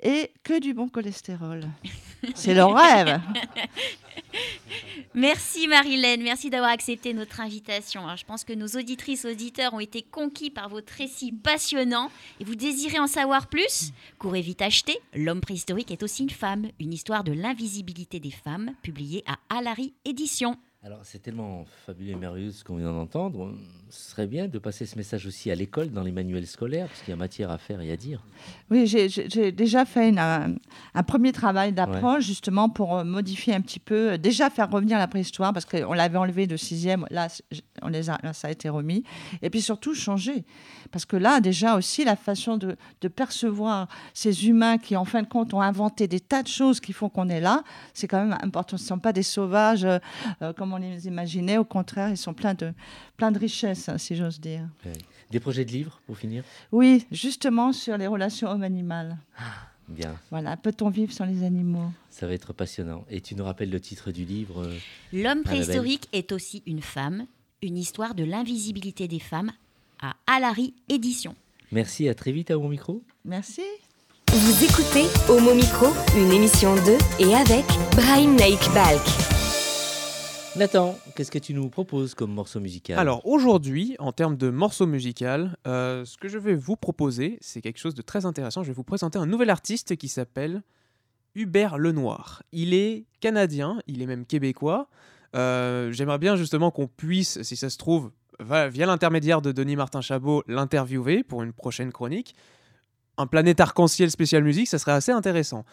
[0.00, 1.62] et que du bon cholestérol.
[2.34, 3.20] C'est le rêve.
[5.14, 8.02] Merci Marilène, merci d'avoir accepté notre invitation.
[8.04, 12.44] Alors, je pense que nos auditrices, auditeurs ont été conquis par votre récit passionnant et
[12.44, 13.92] vous désirez en savoir plus?
[14.18, 18.72] Courez vite acheter L'homme préhistorique est aussi une femme, une histoire de l'invisibilité des femmes,
[18.82, 20.58] publiée à Alary Éditions.
[20.84, 23.52] Alors, c'est tellement fabuleux et merveilleux ce qu'on vient d'entendre.
[23.90, 27.00] Ce serait bien de passer ce message aussi à l'école, dans les manuels scolaires, parce
[27.00, 28.22] qu'il y a matière à faire et à dire.
[28.70, 30.54] Oui, j'ai- déjà fait une, un,
[30.94, 34.96] un premier travail d'approche justement pour euh, modifier un petit peu, euh, déjà faire revenir
[34.98, 37.26] la préhistoire parce qu'on l'avait enlevé de sixième, là,
[37.82, 39.02] on les a, là, ça a été remis,
[39.42, 40.44] et puis surtout changer,
[40.92, 45.22] parce que là déjà aussi la façon de, de percevoir ces humains qui en fin
[45.22, 48.22] de compte ont inventé des tas de choses qui font qu'on est là, c'est quand
[48.24, 48.76] même important.
[48.76, 49.98] Ce ne sont pas des sauvages euh,
[50.42, 52.72] euh, comme on les imaginait, au contraire, ils sont pleins de,
[53.16, 54.68] plein de richesses, hein, si j'ose dire.
[55.30, 56.42] Des projets de livres, pour finir?
[56.72, 59.16] Oui, justement sur les relations homme-animal.
[59.88, 61.92] Bien, Voilà, peut-on vivre sans les animaux?
[62.10, 63.04] Ça va être passionnant.
[63.08, 64.76] Et tu nous rappelles le titre du livre euh,
[65.12, 67.26] L'homme préhistorique est aussi une femme,
[67.62, 69.52] une histoire de l'invisibilité des femmes,
[70.02, 71.36] à Alary Éditions.
[71.70, 73.00] Merci, à très vite à mon micro.
[73.24, 73.62] Merci.
[74.32, 79.25] Vous écoutez Homo Micro, une émission de et avec Brahim Naik Balk.
[80.56, 82.98] Nathan, qu'est-ce que tu nous proposes comme morceau musical?
[82.98, 87.60] Alors aujourd'hui, en termes de morceau musical, euh, ce que je vais vous proposer, c'est
[87.60, 88.62] quelque chose de très intéressant.
[88.62, 90.62] Je vais vous présenter un nouvel artiste qui s'appelle
[91.34, 92.42] Hubert Lenoir.
[92.52, 94.88] Il est canadien, il est même québécois.
[95.34, 100.00] Euh, J'aimerais bien justement qu'on puisse, si ça se trouve, via l'intermédiaire de Denis Martin
[100.00, 102.34] Chabot, l'interviewer pour une prochaine chronique.
[103.18, 105.66] Un planète arc-en-ciel spécial musique, ça serait assez intéressant.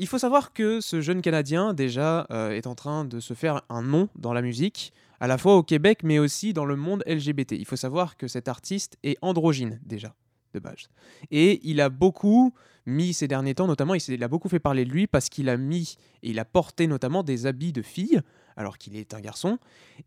[0.00, 3.60] Il faut savoir que ce jeune Canadien, déjà, euh, est en train de se faire
[3.68, 7.04] un nom dans la musique, à la fois au Québec, mais aussi dans le monde
[7.06, 7.52] LGBT.
[7.52, 10.14] Il faut savoir que cet artiste est androgyne, déjà,
[10.54, 10.88] de base.
[11.30, 12.54] Et il a beaucoup
[12.86, 15.58] mis ces derniers temps, notamment, il, a beaucoup fait parler de lui parce qu'il a
[15.58, 18.22] mis et il a porté notamment des habits de fille,
[18.56, 19.58] alors qu'il est un garçon.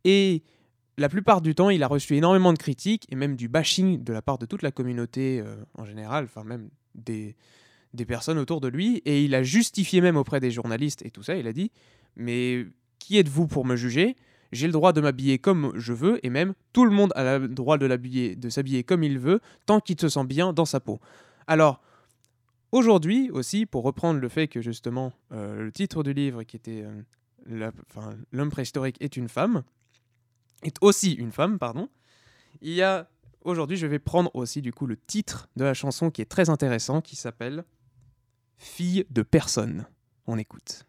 [0.05, 0.41] Et
[0.97, 4.11] la plupart du temps, il a reçu énormément de critiques et même du bashing de
[4.11, 7.35] la part de toute la communauté euh, en général, enfin même des,
[7.93, 8.97] des personnes autour de lui.
[9.05, 11.35] Et il a justifié même auprès des journalistes et tout ça.
[11.35, 11.71] Il a dit
[12.15, 12.65] Mais
[12.99, 14.15] qui êtes-vous pour me juger?
[14.51, 17.47] J'ai le droit de m'habiller comme je veux et même tout le monde a le
[17.47, 20.79] droit de l'habiller- de s'habiller comme il veut tant qu'il se sent bien dans sa
[20.79, 20.99] peau.
[21.47, 21.81] Alors,
[22.71, 26.83] aujourd'hui aussi, pour reprendre le fait que justement euh, le titre du livre qui était
[26.83, 27.01] euh,
[28.31, 29.63] L'homme préhistorique est une femme,
[30.63, 31.89] est aussi une femme, pardon.
[32.61, 33.09] Il y a
[33.43, 36.49] aujourd'hui, je vais prendre aussi du coup le titre de la chanson qui est très
[36.49, 37.65] intéressant, qui s'appelle
[38.57, 39.85] Fille de personne.
[40.27, 40.85] On écoute.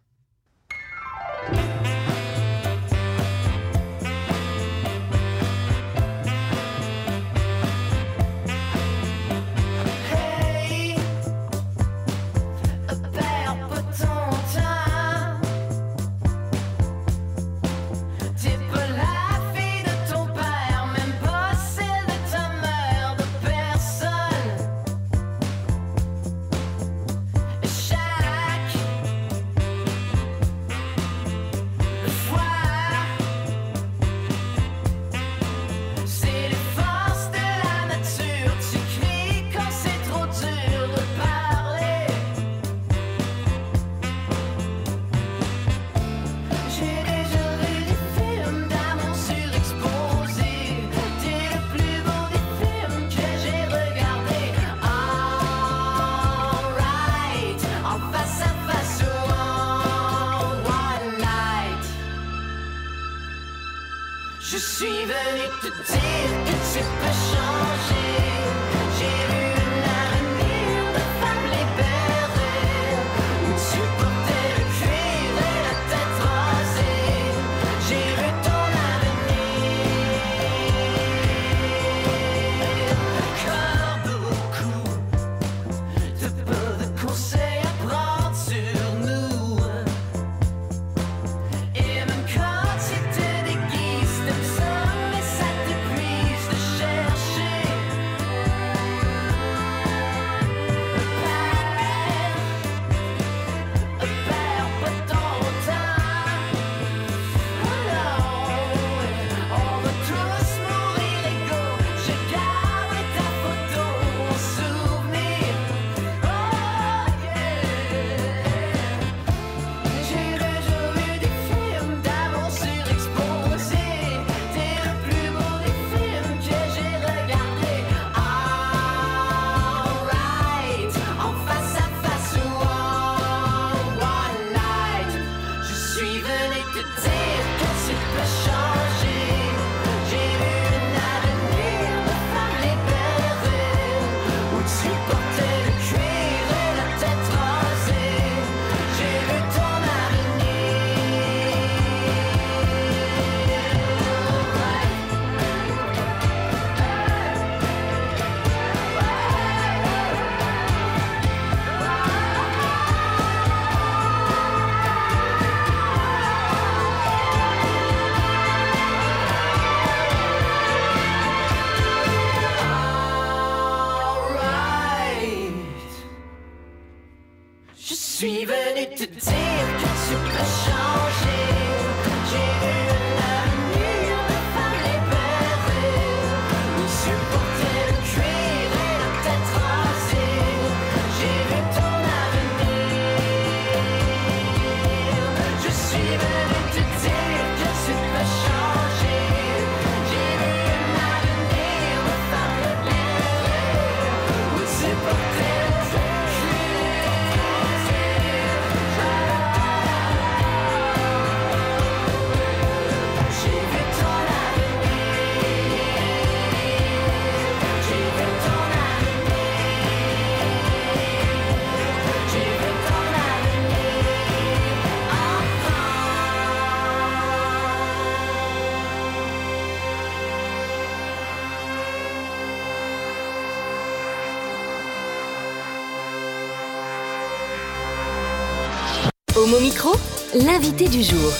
[240.34, 241.32] L'invité du jour.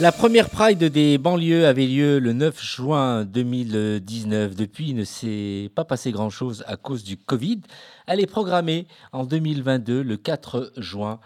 [0.00, 4.54] La première Pride des banlieues avait lieu le 9 juin 2019.
[4.54, 7.60] Depuis, il ne s'est pas passé grand-chose à cause du Covid.
[8.06, 11.20] Elle est programmée en 2022, le 4 juin.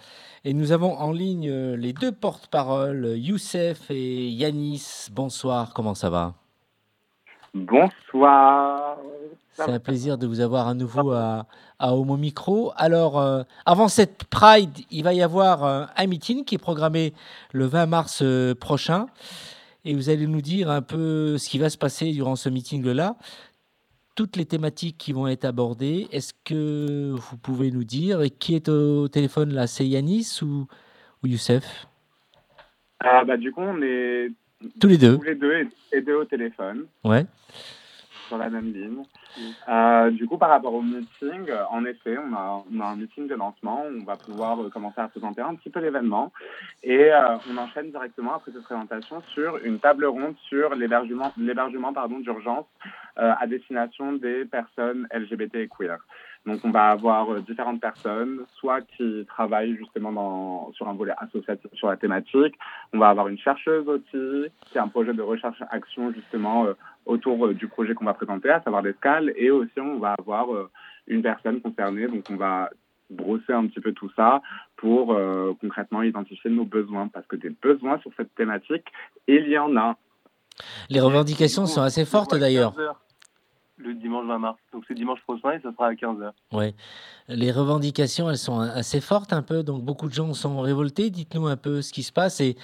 [0.44, 5.08] Et nous avons en ligne euh, les deux porte-paroles, Youssef et Yanis.
[5.12, 6.34] Bonsoir, comment ça va?
[7.54, 8.96] Bonsoir.
[9.52, 11.46] C'est un plaisir de vous avoir à nouveau à,
[11.78, 12.72] à Homo Micro.
[12.76, 17.12] Alors, euh, avant cette Pride, il va y avoir euh, un meeting qui est programmé
[17.52, 19.06] le 20 mars euh, prochain.
[19.84, 23.16] Et vous allez nous dire un peu ce qui va se passer durant ce meeting-là.
[24.14, 26.08] Toutes les thématiques qui vont être abordées.
[26.10, 29.66] Est-ce que vous pouvez nous dire et qui est au téléphone là?
[29.66, 30.66] C'est Yanis ou,
[31.22, 31.86] ou Youssef?
[33.00, 34.30] Ah, bah, du coup, on est
[34.80, 35.16] Tous les deux.
[35.16, 37.24] tous les deux et, et deux au téléphone Ouais.
[38.28, 39.02] sur la même ligne.
[39.68, 42.96] Euh, du coup, par rapport au meeting, euh, en effet, on a, on a un
[42.96, 43.84] meeting de lancement.
[43.86, 46.32] où On va pouvoir euh, commencer à présenter un petit peu l'événement.
[46.82, 51.92] Et euh, on enchaîne directement après cette présentation sur une table ronde sur l'hébergement l'hébergement,
[51.92, 52.66] pardon, d'urgence
[53.18, 55.98] euh, à destination des personnes LGBT et queer.
[56.44, 61.12] Donc, on va avoir euh, différentes personnes, soit qui travaillent justement dans, sur un volet
[61.18, 62.54] associatif sur la thématique.
[62.92, 66.74] On va avoir une chercheuse aussi, qui a un projet de recherche-action justement euh,
[67.06, 69.32] autour euh, du projet qu'on va présenter, à savoir l'escale.
[69.36, 70.68] Et aussi, on va avoir euh,
[71.06, 72.08] une personne concernée.
[72.08, 72.70] Donc, on va
[73.08, 74.42] brosser un petit peu tout ça
[74.76, 77.06] pour euh, concrètement identifier nos besoins.
[77.06, 78.86] Parce que des besoins sur cette thématique,
[79.28, 79.96] il y en a.
[80.90, 82.74] Les revendications sont assez fortes d'ailleurs.
[83.82, 84.58] 15 heures, Le dimanche 20 mars.
[84.72, 86.30] Donc c'est dimanche prochain et ça sera à 15h.
[86.52, 86.74] Ouais.
[87.28, 91.10] Les revendications, elles sont assez fortes un peu, donc beaucoup de gens sont révoltés.
[91.10, 92.40] Dites-nous un peu ce qui se passe.
[92.40, 92.56] Et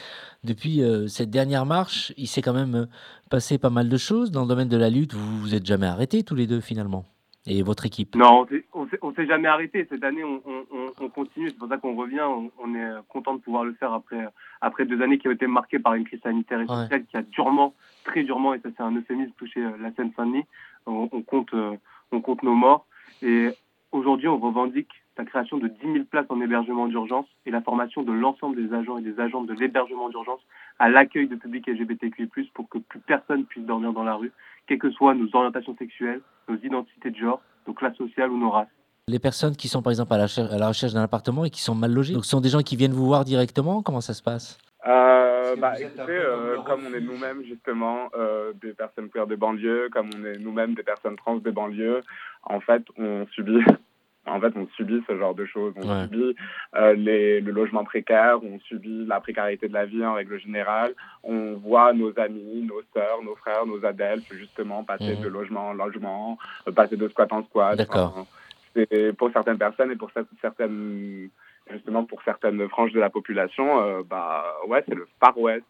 [0.45, 2.87] depuis euh, cette dernière marche, il s'est quand même euh,
[3.31, 5.15] passé pas mal de choses dans le domaine de la lutte.
[5.15, 7.05] Vous vous êtes jamais arrêtés tous les deux finalement,
[7.47, 8.15] et votre équipe?
[8.15, 8.47] Non, on
[8.89, 9.87] s'est- on s'est- jamais arrêté.
[9.91, 11.51] Cette année, on, on- on- on continue.
[11.51, 12.21] C'est pour ça qu'on revient.
[12.23, 14.27] On, on est content de pouvoir le faire après,
[14.63, 16.83] après deux années qui ont été marquées par une crise sanitaire et Ouais.
[16.85, 20.45] sociale qui a durement, très durement, et ça c'est un euphémisme, touché euh, la Seine-Saint-Denis.
[20.88, 21.77] On, on compte, euh,
[22.12, 22.87] on compte nos morts.
[23.22, 23.48] Et
[23.92, 28.03] aujourd'hui, on revendique la création de 10 000 places en hébergement d'urgence et la formation
[28.05, 30.40] de l'ensemble des agents et des agentes de l'hébergement d'urgence
[30.79, 34.31] à l'accueil de publics LGBTQI+, pour que plus personne puisse dormir dans la rue,
[34.68, 38.51] quelles que soient nos orientations sexuelles, nos identités de genre, nos classes sociales ou nos
[38.51, 38.68] races.
[39.09, 41.51] Les personnes qui sont par exemple à la, recher- à la recherche d'un appartement et
[41.51, 43.83] qui sont mal logées, donc ce sont des gens qui viennent vous voir directement.
[43.83, 44.59] Comment ça se passe?
[44.88, 49.88] Euh, bah, écoutez, euh, comme on est nous-mêmes justement euh, des personnes queer de banlieue,
[49.92, 52.01] comme on est nous-mêmes des personnes trans de banlieue,
[52.44, 53.59] en fait, on subit,
[54.27, 55.74] en fait, on subit ce genre de choses.
[55.77, 56.05] On Ouais.
[56.05, 56.35] subit
[56.96, 60.94] les, le logement précaire, on subit la précarité de la vie en règle générale.
[61.22, 65.22] On voit nos amis, nos sœurs, nos frères, nos adelphes justement passer Mhm.
[65.22, 66.38] de logement en logement,
[66.74, 67.77] passer de squat en squat.
[67.77, 68.14] D'accord.
[68.16, 68.27] Enfin,
[68.74, 71.29] c'est pour certaines personnes et pour cer- certaines
[71.71, 75.65] justement pour certaines franges de la population, euh, bah ouais, c'est le Far West.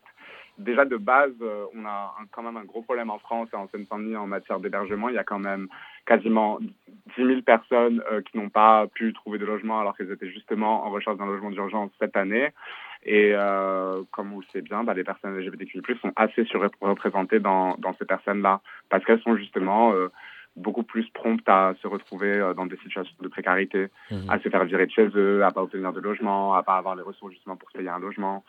[0.59, 3.69] Déjà de base, euh, on a quand même un gros problème en France et en
[3.69, 5.09] Seine-Saint-Denis en matière d'hébergement.
[5.09, 5.69] Il y a quand même
[6.05, 6.73] quasiment 10
[7.17, 10.91] 000 personnes euh, qui n'ont pas pu trouver de logement alors qu'elles étaient justement en
[10.91, 12.49] recherche d'un logement d'urgence cette année.
[13.05, 13.33] Et
[14.11, 18.61] comme on le sait bien, bah, les personnes LGBTQI+, sont assez surreprésentées dans, ces personnes-là
[18.91, 19.95] parce qu'elles sont justement
[20.59, 24.29] beaucoup plus promptes à se retrouver euh, dans des situations de précarité Mhm.
[24.31, 26.95] à se faire virer de chez eux, à pas obtenir de logement, à pas avoir
[26.97, 28.45] les ressources justement pour se payer un logement.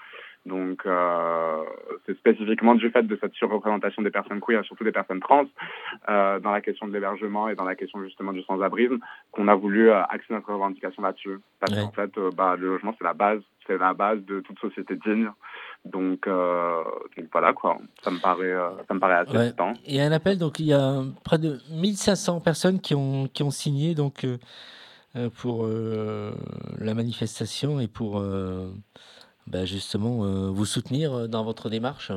[0.46, 1.64] Donc euh,
[2.06, 5.46] c'est spécifiquement du fait de cette surreprésentation des personnes queer, surtout des personnes trans,
[6.10, 9.00] euh, dans la question de l'hébergement et dans la question justement du sans-abrisme,
[9.32, 11.40] qu'on a voulu euh, axer notre revendication là-dessus.
[11.60, 11.82] Parce Ouais.
[11.84, 14.96] qu'en fait, euh, bah, le logement c'est la base, c'est la base de toute société
[14.96, 15.30] digne.
[15.86, 16.84] Donc, euh,
[17.18, 19.54] donc voilà quoi, ça me paraît, euh, ça me paraît assez Ouais.
[19.88, 23.44] y a un appel, donc il y a près de 1500 personnes qui ont, qui
[23.44, 24.38] ont signé donc, euh,
[25.16, 26.32] euh, pour euh,
[26.80, 28.70] la manifestation et pour euh,
[29.48, 32.12] bah, justement euh, vous soutenir dans votre démarche.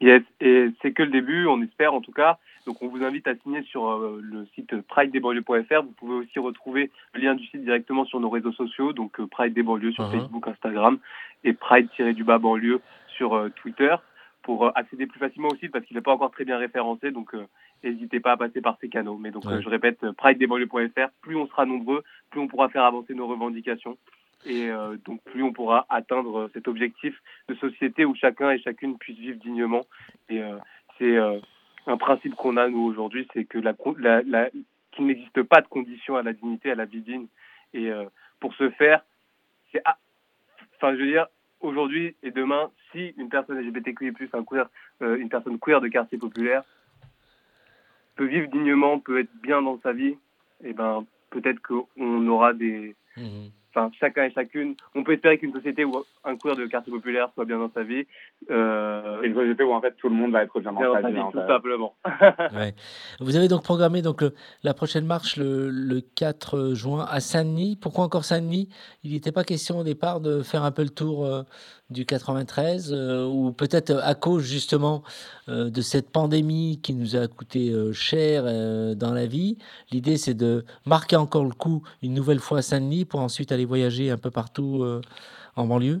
[0.00, 2.38] Yes, et c'est que le début, on espère en tout cas.
[2.66, 5.82] Donc on vous invite à signer sur euh, le site pridedesbanlieues.fr.
[5.84, 9.26] Vous pouvez aussi retrouver le lien du site directement sur nos réseaux sociaux, donc euh,
[9.26, 10.20] Pride des banlieues sur Mhm.
[10.20, 10.98] Facebook, Instagram
[11.44, 13.94] et Pride-du-bas banlieue sur euh, Twitter
[14.42, 17.10] pour euh, accéder plus facilement au site parce qu'il n'est pas encore très bien référencé.
[17.10, 17.46] Donc euh,
[17.84, 19.16] n'hésitez pas à passer par ces canaux.
[19.16, 19.54] Mais donc Ouais.
[19.54, 21.08] euh, je répète, pridedesbanlieues.fr.
[21.22, 23.96] Plus on sera nombreux, plus on pourra faire avancer nos revendications.
[24.44, 28.96] Et euh, donc plus on pourra atteindre cet objectif de société où chacun et chacune
[28.98, 29.84] puisse vivre dignement.
[30.28, 30.40] Et
[30.98, 31.16] c'est
[31.86, 34.50] un principe qu'on a nous aujourd'hui, c'est que la, la, la-
[34.92, 37.26] qu'il n'existe pas de condition à la dignité, à la vie digne.
[37.74, 37.90] Et
[38.40, 39.04] pour ce faire,
[39.72, 39.82] c'est
[40.76, 41.26] enfin je veux dire
[41.60, 44.44] aujourd'hui et demain, si une personne LGBTQI+, un
[45.02, 46.62] euh, une personne queer de quartier populaire
[48.14, 50.16] peut vivre dignement, peut être bien dans sa vie,
[50.64, 53.50] et ben peut-être qu'on aura des Mhm.
[53.76, 54.74] Enfin chacun et chacune.
[54.94, 57.82] On peut espérer qu'une société où un queer de quartier populaire soit bien dans sa
[57.82, 58.06] vie.
[58.50, 61.02] Euh, Une société où en fait tout le monde va être bien dans bien dans
[61.02, 61.20] sa vie.
[61.32, 61.46] tout fait.
[61.46, 61.94] simplement.
[62.56, 62.74] Ouais.
[63.20, 67.76] Vous avez donc programmé donc, le- la prochaine marche le, le 4 juin à Saint-Denis.
[67.80, 68.68] Pourquoi encore Saint-Denis?
[69.04, 71.42] Il n'était pas question au départ de faire un peu le tour euh,
[71.90, 75.02] du 93 euh, ou peut-être à cause justement
[75.48, 79.58] euh, de cette pandémie qui nous a coûté euh, cher euh, dans la vie.
[79.92, 83.64] L'idée c'est de marquer encore le coup une nouvelle fois à Saint-Denis pour ensuite aller
[83.64, 85.00] voyager un peu partout euh,
[85.54, 86.00] en banlieue?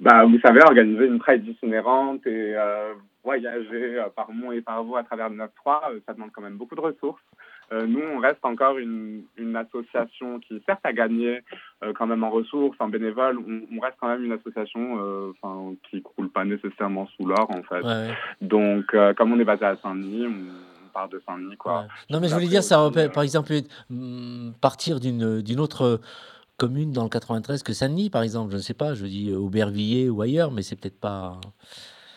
[0.00, 4.82] Bah, vous savez, organiser une Pride itinérante et euh, voyager euh, par Mont et par
[4.82, 5.46] vous à travers le 9-3,
[5.92, 7.22] euh, ça demande quand même beaucoup de ressources.
[7.72, 11.40] Euh, nous, on reste encore une, une association qui, certes, a gagné euh,
[11.96, 13.38] quand même en ressources, en bénévoles.
[13.38, 17.48] On, on reste quand même une association euh, enfin, qui croule pas nécessairement sous l'or,
[17.50, 17.84] en fait.
[17.84, 18.14] Ouais.
[18.40, 21.86] Donc, euh, comme on est basé à Saint-Denis, on, part de Saint-Denis, quoi.
[22.10, 23.52] Non, mais je voulais dire, ça euh, par exemple,
[23.90, 26.00] hum, partir d'une d'une autre
[26.58, 28.50] commune dans le 93 que Saint-Denis, par exemple.
[28.50, 31.40] Je ne sais pas, je dis Aubervilliers ou ailleurs, mais c'est peut-être pas.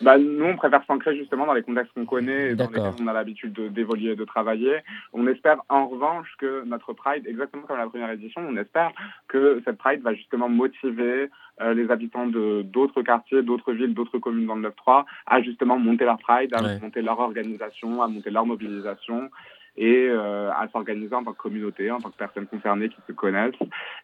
[0.02, 3.06] Bah, nous, on préfère s'ancrer justement dans les contextes qu'on connaît et dans lesquels on
[3.06, 4.78] a l'habitude de- d'évoluer et de travailler.
[5.12, 8.92] On espère en revanche que notre Pride, exactement comme la première édition, on espère
[9.28, 11.30] que cette Pride va justement motiver
[11.62, 15.78] euh, les habitants de d'autres quartiers, d'autres villes, d'autres communes dans le 9-3 à justement
[15.78, 16.78] monter leur Pride, à Ouais.
[16.80, 19.30] monter leur organisation, à monter leur mobilisation
[19.78, 23.12] et euh, à s'organiser en tant que communauté, en tant que personnes concernées qui se
[23.12, 23.54] connaissent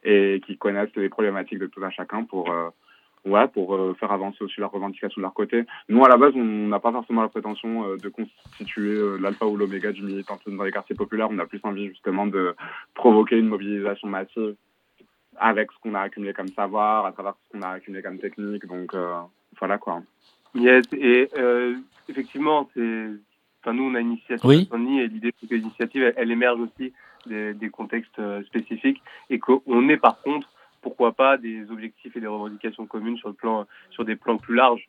[0.05, 2.51] et qui connaissent les problématiques de tout un chacun pour...
[2.51, 2.71] euh,
[3.25, 5.65] Ouais, pour euh, faire avancer aussi leurs revendications de leur côté.
[5.89, 9.47] Nous, à la base, on n'a pas forcément la prétention euh, de constituer euh, l'alpha
[9.47, 11.29] ou l'oméga du militantisme dans les quartiers populaires.
[11.31, 12.57] On a plus envie justement de
[12.95, 14.57] provoquer une mobilisation massive
[15.37, 18.67] avec ce qu'on a accumulé comme savoir, à travers ce qu'on a accumulé comme technique.
[18.67, 19.15] Donc, euh,
[19.59, 20.03] voilà quoi.
[20.55, 21.77] Yes, et euh,
[22.09, 23.07] effectivement, c'est.
[23.65, 24.69] Enfin, nous, on a une initiative Oui.
[24.99, 26.93] et l'idée, c'est que l'initiative, elle, elle émerge aussi
[27.27, 32.21] des, des contextes euh, spécifiques et qu'on ait par contre, pourquoi pas, des objectifs et
[32.21, 34.89] des revendications communes sur, le plan, sur des plans plus larges.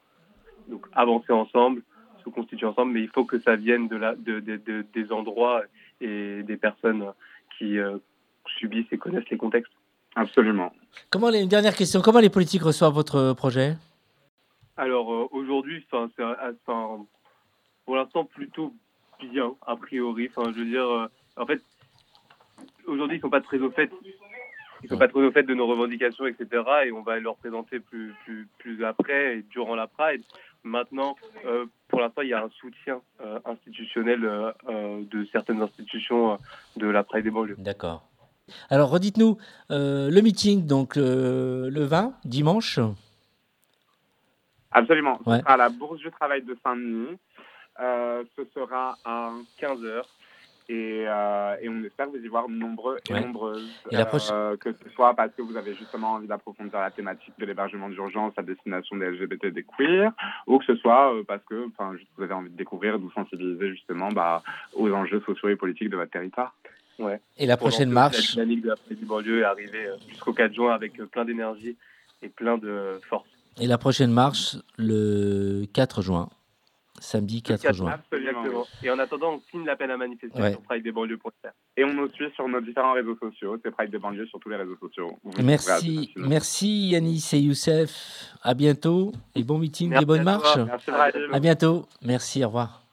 [0.68, 1.82] Donc, avancer ensemble,
[2.24, 5.12] se constituer ensemble, mais il faut que ça vienne de la, de, de- de- des
[5.12, 5.62] endroits
[6.02, 7.14] et des personnes
[7.58, 7.98] qui euh,
[8.58, 9.72] subissent et connaissent les contextes.
[10.16, 10.72] Absolument.
[11.10, 12.02] Comment les, une dernière question.
[12.02, 13.76] Comment les politiques reçoivent votre projet?
[14.78, 15.86] Alors euh, aujourd'hui,
[17.86, 18.74] pour l'instant plutôt
[19.20, 20.30] bien a priori.
[20.36, 21.62] Enfin, je veux dire, euh, en fait,
[22.88, 23.92] aujourd'hui ils sont pas très au fait.
[24.84, 26.64] Ils sont pas très au fait de nos revendications, etc.
[26.86, 30.24] Et on va leur présenter plus plus plus après et durant la Pride.
[30.64, 31.16] Maintenant,
[31.46, 36.34] euh, pour l'instant, il y a un soutien euh, institutionnel euh, euh, de certaines institutions
[36.34, 36.38] euh,
[36.78, 37.56] de la Pride des banlieues.
[37.58, 38.04] D'accord.
[38.70, 39.38] Alors, redites-nous,
[39.72, 42.80] euh, le meeting, donc euh, le 20, dimanche?
[44.72, 45.20] Absolument.
[45.26, 45.38] Ouais.
[45.38, 47.18] Ce sera à la Bourse du Travail de Saint-Denis.
[47.80, 50.04] Euh, ce sera à 15h.
[50.70, 53.22] Et, euh, et on espère vous y voir nombreux et Ouais.
[53.22, 53.70] nombreuses.
[53.92, 56.90] Et la prochaine- euh, que ce soit parce que vous avez justement envie d'approfondir la
[56.92, 60.12] thématique de l'hébergement d'urgence à destination des LGBT et des queers,
[60.48, 63.12] ou que ce soit euh, parce que juste vous avez envie de découvrir, de vous
[63.12, 64.42] sensibiliser justement bah,
[64.74, 66.56] aux enjeux sociaux et politiques de votre territoire.
[67.00, 67.20] Ouais.
[67.38, 70.54] Et la prochaine marche La dynamique de la du banlieue est arrivée euh, jusqu'au 4
[70.54, 71.76] juin avec plein d'énergie
[72.22, 73.28] et plein de force.
[73.60, 76.30] Et la prochaine marche, le 4 juin.
[77.04, 78.00] Samedi 4 juin.
[78.82, 80.52] Et en attendant, on signe l'appel à manifester Ouais.
[80.52, 81.48] sur pridedebanlieues.fr.
[81.76, 84.48] Et on nous suit sur nos différents réseaux sociaux, c'est Pride des banlieues sur tous
[84.50, 85.18] les réseaux sociaux.
[85.44, 88.34] Merci, merci Yanis et Youssef.
[88.42, 90.58] À bientôt et bon meeting Merci et bonne marche.
[90.58, 90.92] Merci.
[91.34, 91.86] À bientôt.
[92.04, 92.86] Merci, au revoir.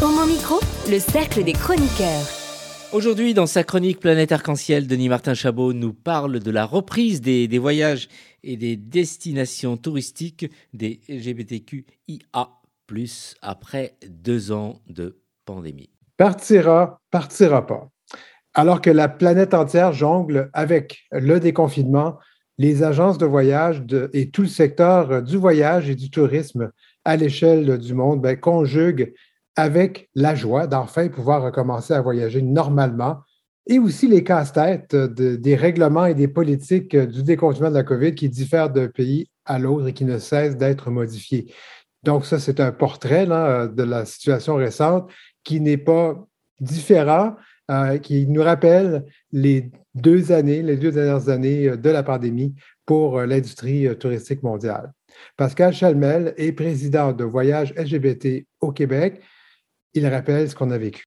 [0.00, 0.58] Homo Micro,
[0.90, 2.26] le cercle des chroniqueurs.
[2.94, 7.48] Aujourd'hui, dans sa chronique Planète Arc-en-Ciel, Denis Martin Chabot nous parle de la reprise des,
[7.48, 8.08] des voyages
[8.42, 12.48] et des destinations touristiques des LGBTQIA,
[13.40, 15.90] après deux ans de pandémie.
[16.16, 17.88] partira, partira pas.
[18.54, 22.18] Alors que la planète entière jongle avec le déconfinement,
[22.58, 26.70] les agences de voyage et tout le secteur du voyage et du tourisme
[27.04, 29.14] à l'échelle du monde ben, conjuguent
[29.56, 33.20] avec la joie d'enfin pouvoir recommencer à voyager normalement
[33.66, 38.14] et aussi les casse-têtes de- des règlements et des politiques du déconfinement de la COVID
[38.14, 41.52] qui diffèrent d'un pays à l'autre et qui ne cessent d'être modifiés.
[42.02, 45.10] Donc, ça, c'est un portrait là, de la situation récente
[45.44, 46.16] qui n'est pas
[46.60, 47.36] différent,
[47.70, 52.54] euh, qui nous rappelle les deux années, les deux dernières années euh, de la pandémie
[52.86, 54.92] pour euh, l'industrie euh, touristique mondiale.
[55.36, 59.20] Pascal Chalmel est président de Voyage LGBT au Québec.
[59.94, 61.04] Il rappelle ce qu'on a vécu.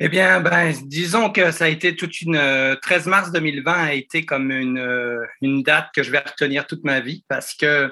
[0.00, 2.36] Eh bien, ben, disons que ça a été toute une.
[2.36, 6.84] euh, 13 mars 2020 a été comme euh, une date que je vais retenir toute
[6.84, 7.90] ma vie parce que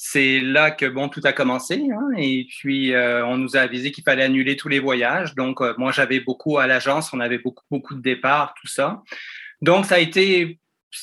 [0.00, 1.84] c'est là que bon tout a commencé.
[1.92, 5.34] hein, et puis, euh, on nous a avisé qu'il fallait annuler tous les voyages.
[5.34, 9.02] Donc, euh, moi, j'avais beaucoup à l'agence, on avait beaucoup, beaucoup de départs, tout ça.
[9.60, 10.60] Donc, ça a été,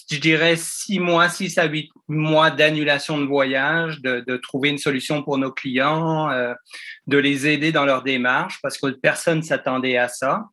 [0.10, 4.78] je dirais, six mois, six à huit mois d'annulation de voyage, de, de trouver une
[4.78, 6.54] solution pour nos clients, euh,
[7.08, 10.46] de les aider dans leur démarche parce que personne ne s'attendait à ça.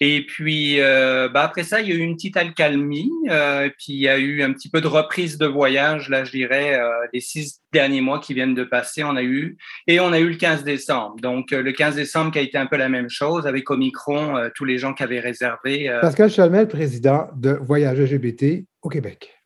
[0.00, 3.10] Et puis, euh, bah, après ça, il y a eu une petite accalmie.
[3.28, 6.30] euh, puis, il y a eu un petit peu de reprise de voyage, là, je
[6.30, 9.58] dirais, euh, les six derniers mois qui viennent de passer, on a eu.
[9.86, 11.16] Et on a eu le 15 décembre.
[11.20, 14.50] Donc, euh, le 15 décembre qui a été un peu la même chose avec Omicron,
[14.54, 15.94] tous les gens qui avaient réservé.
[16.00, 19.39] Pascal Chalmel, président de Voyage LGBT au Québec.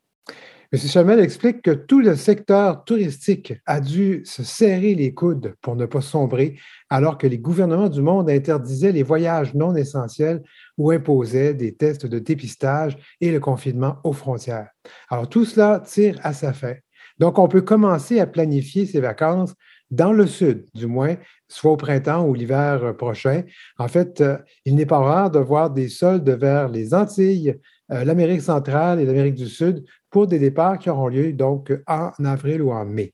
[0.75, 0.81] M.
[0.81, 5.87] Chalmel explique que tout le secteur touristique a dû se serrer les coudes pour ne
[5.87, 6.59] pas sombrer,
[6.91, 10.43] alors que les gouvernements du monde interdisaient les voyages non essentiels
[10.77, 14.69] ou imposaient des tests de dépistage et le confinement aux frontières.
[15.11, 16.75] Alors tout cela tire à sa fin.
[17.21, 19.55] Donc on peut commencer à planifier ses vacances
[19.93, 21.15] dans le sud, du moins,
[21.47, 23.45] soit au printemps ou l'hiver prochain.
[23.79, 28.43] En fait, euh, il n'est pas rare de voir des soldes vers les Antilles, l'Amérique
[28.43, 32.73] centrale et l'Amérique du Sud pour des départs qui auront lieu donc en avril ou
[32.73, 33.13] en mai.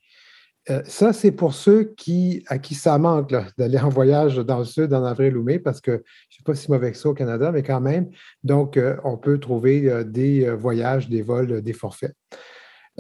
[0.68, 4.64] Euh, ça, c'est pour ceux qui, à qui ça manque d'aller en voyage dans le
[4.64, 7.09] sud en avril ou mai, parce que je ne suis pas si mauvais que ça
[7.09, 8.11] au Canada, mais quand même.
[8.45, 12.14] Donc, euh, on peut trouver euh, des euh, voyages, des vols, euh, des forfaits.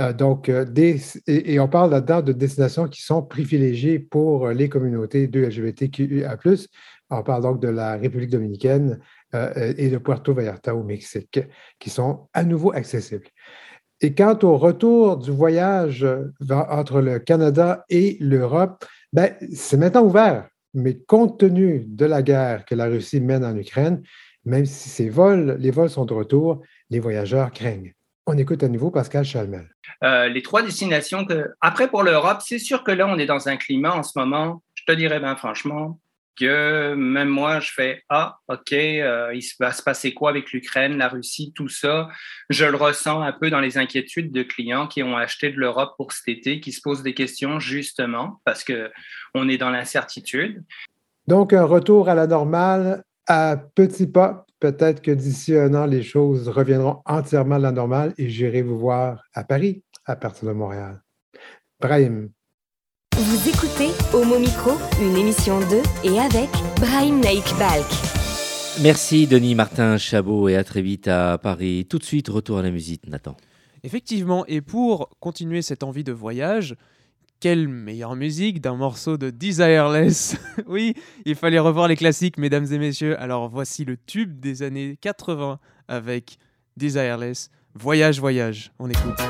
[0.00, 4.52] Euh, donc, euh, et, et on parle là-dedans de destinations qui sont privilégiées pour euh,
[4.54, 6.38] les communautés de LGBTQIA.
[7.10, 9.00] On parle donc de la République dominicaine
[9.34, 11.40] euh, et de Puerto Vallarta au Mexique,
[11.78, 13.28] qui sont à nouveau accessibles.
[14.00, 20.02] Et quant au retour du voyage euh, entre le Canada et l'Europe, ben, c'est maintenant
[20.02, 20.48] ouvert.
[20.72, 24.02] Mais compte tenu de la guerre que la Russie mène en Ukraine,
[24.44, 27.94] même si ces vols, les vols sont de retour, les voyageurs craignent.
[28.26, 29.68] On écoute à nouveau Pascal Chalmel.
[30.04, 31.26] Euh, les trois destinations.
[31.60, 34.62] Après, pour l'Europe, c'est sûr que là, on est dans un climat en ce moment,
[34.74, 35.98] je te dirais bien franchement,
[36.40, 40.96] que même moi, je fais Ah, OK, euh, il va se passer quoi avec l'Ukraine,
[40.96, 42.08] la Russie, tout ça.
[42.48, 45.94] Je le ressens un peu dans les inquiétudes de clients qui ont acheté de l'Europe
[45.96, 48.90] pour cet été, qui se posent des questions justement parce que
[49.34, 50.64] on est dans l'incertitude.
[51.26, 54.46] Donc, un retour à la normale à petits pas.
[54.58, 58.78] Peut-être que d'ici un an, les choses reviendront entièrement à la normale et j'irai vous
[58.78, 61.00] voir à Paris à partir de Montréal.
[61.80, 62.30] Brahim.
[63.22, 67.84] Vous écoutez Homo Micro, une émission de et avec Brahim Naik Balk.
[68.80, 71.86] Merci Denis Martin Chabot et à très vite à Paris.
[71.86, 73.36] Tout de suite, retour à la musique, Nathan.
[73.82, 76.76] Effectivement, et pour continuer cette envie de voyage,
[77.40, 80.38] quelle meilleure musique d'un morceau de Desireless?
[80.66, 80.94] Oui,
[81.26, 83.20] il fallait revoir les classiques, mesdames et messieurs.
[83.20, 85.58] Alors voici le tube des années 80
[85.88, 86.38] avec
[86.78, 87.50] Desireless.
[87.74, 88.72] Voyage, voyage.
[88.78, 89.20] On écoute.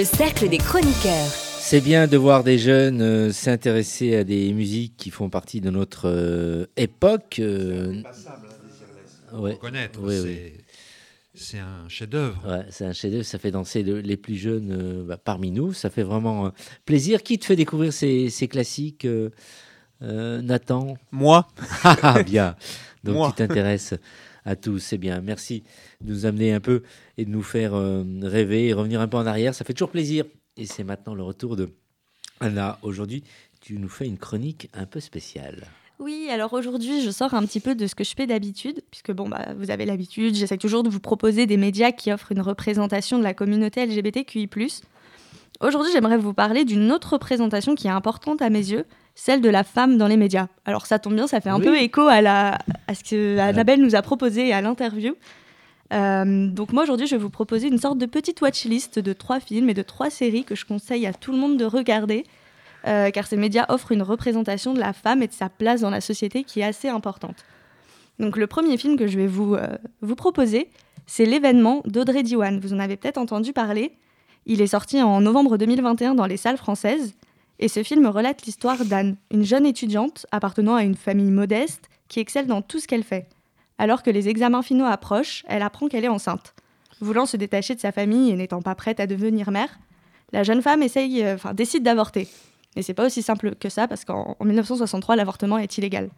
[0.00, 1.26] Le cercle des chroniqueurs.
[1.58, 5.68] C'est bien de voir des jeunes euh, s'intéresser à des musiques qui font partie de
[5.68, 7.36] notre euh, époque.
[7.38, 8.02] euh,
[9.34, 9.52] ouais.
[9.52, 10.52] Reconnaître, Oui, c'est- oui.
[11.34, 12.40] c'est un chef-d'œuvre.
[12.48, 15.74] Ouais, c'est un chef-d'œuvre, ça fait danser le- les plus jeunes euh, bah, parmi nous.
[15.74, 16.50] Ça fait vraiment euh,
[16.86, 17.22] plaisir.
[17.22, 19.28] Qui te fait découvrir ces, ces classiques, euh,
[20.00, 20.96] euh, Nathan?
[21.10, 21.46] Moi.
[21.84, 22.56] Ah, bien.
[23.04, 23.28] Donc Moi.
[23.28, 23.92] tu t'intéresses
[24.44, 25.20] à tout, c'est bien.
[25.20, 25.62] Merci
[26.00, 26.82] de nous amener un peu
[27.18, 29.54] et de nous faire euh, rêver et revenir un peu en arrière.
[29.54, 30.24] Ça fait toujours plaisir.
[30.56, 31.70] Et c'est maintenant le retour de
[32.40, 32.78] Anna.
[32.82, 33.24] Aujourd'hui,
[33.60, 35.66] tu nous fais une chronique un peu spéciale.
[35.98, 39.12] Oui, alors aujourd'hui, je sors un petit peu de ce que je fais d'habitude, puisque
[39.12, 42.40] bon, bah, vous avez l'habitude, j'essaie toujours de vous proposer des médias qui offrent une
[42.40, 44.48] représentation de la communauté LGBTQI.
[45.60, 49.48] Aujourd'hui, j'aimerais vous parler d'une autre représentation qui est importante à mes yeux, celle de
[49.50, 50.46] la femme dans les médias.
[50.64, 51.64] Alors ça tombe bien, ça fait un Oui.
[51.64, 52.58] peu écho à, la,
[52.88, 55.14] à ce que Annabelle nous a proposé à l'interview.
[55.92, 59.40] Euh, donc moi aujourd'hui je vais vous proposer une sorte de petite watchlist de trois
[59.40, 62.22] films et de trois séries que je conseille à tout le monde de regarder
[62.86, 65.90] euh, car ces médias offrent une représentation de la femme et de sa place dans
[65.90, 67.44] la société qui est assez importante.
[68.20, 69.66] Donc le premier film que je vais vous, euh,
[70.00, 70.68] vous proposer,
[71.06, 72.60] c'est L'événement d'Audrey Diwan.
[72.60, 73.92] Vous en avez peut-être entendu parler.
[74.46, 77.14] Il est sorti en novembre 2021 dans les salles françaises.
[77.62, 82.18] Et ce film relate l'histoire d'Anne, une jeune étudiante appartenant à une famille modeste qui
[82.18, 83.28] excelle dans tout ce qu'elle fait.
[83.76, 86.54] Alors que les examens finaux approchent, elle apprend qu'elle est enceinte.
[87.02, 89.78] Voulant se détacher de sa famille et n'étant pas prête à devenir mère,
[90.32, 92.28] la jeune femme euh, décide d'avorter.
[92.76, 96.08] Mais c'est pas aussi simple que ça parce qu'en en 1963, l'avortement est illégal.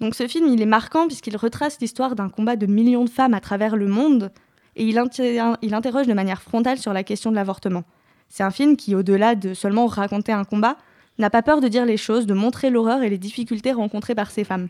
[0.00, 3.34] Donc ce film, il est marquant puisqu'il retrace l'histoire d'un combat de millions de femmes
[3.34, 4.32] à travers le monde
[4.74, 7.84] et il interroge de manière frontale sur la question de l'avortement.
[8.28, 10.76] C'est un film qui, au-delà de seulement raconter un combat,
[11.18, 14.30] n'a pas peur de dire les choses, de montrer l'horreur et les difficultés rencontrées par
[14.30, 14.68] ces femmes.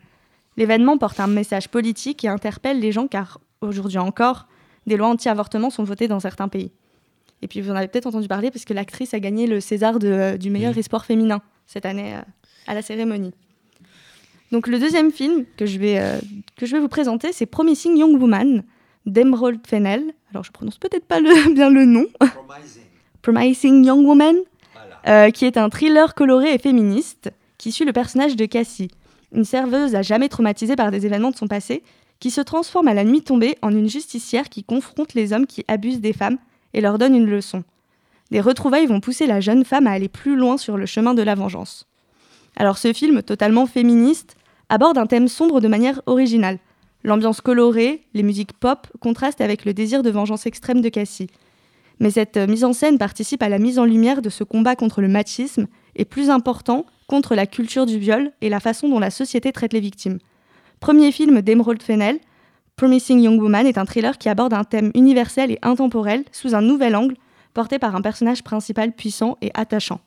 [0.57, 4.47] L'événement porte un message politique et interpelle les gens car, aujourd'hui encore,
[4.87, 6.71] des lois anti-avortement sont votées dans certains pays.
[7.43, 9.99] Et puis vous en avez peut-être entendu parler parce que l'actrice a gagné le César
[9.99, 12.21] de- du meilleur espoir féminin cette année euh,
[12.67, 13.33] à la cérémonie.
[14.53, 16.19] Donc le deuxième film que je vais, euh,
[16.57, 18.63] que je vais vous présenter, c'est Promising Young Woman
[19.07, 20.13] d'Emerald Fennell.
[20.31, 22.07] Alors je prononce peut-être pas le- bien le nom.
[22.19, 22.83] Promising
[23.27, 24.37] Young Woman,
[25.07, 28.91] euh, qui est un thriller coloré et féministe qui suit le personnage de Cassie,
[29.33, 31.83] une serveuse à jamais traumatisée par des événements de son passé,
[32.21, 35.65] qui se transforme à la nuit tombée en une justicière qui confronte les hommes qui
[35.69, 36.39] abusent des femmes
[36.73, 37.65] et leur donne une leçon.
[38.31, 41.23] Des retrouvailles vont pousser la jeune femme à aller plus loin sur le chemin de
[41.23, 41.87] la vengeance.
[42.57, 44.37] Alors ce film, totalement féministe,
[44.69, 46.59] aborde un thème sombre de manière originale.
[47.03, 51.29] L'ambiance colorée, les musiques pop contrastent avec le désir de vengeance extrême de Cassie.
[52.01, 54.77] Mais cette euh, mise en scène participe à la mise en lumière de ce combat
[54.77, 55.67] contre le machisme
[55.97, 59.73] et plus important, contre la culture du viol et la façon dont la société traite
[59.73, 60.19] les victimes.
[60.81, 62.19] Premier film d'Emerald Fennell,
[62.77, 66.63] Promising Young Woman est un thriller qui aborde un thème universel et intemporel sous un
[66.63, 67.17] nouvel angle,
[67.53, 70.01] porté par un personnage principal puissant et attachant.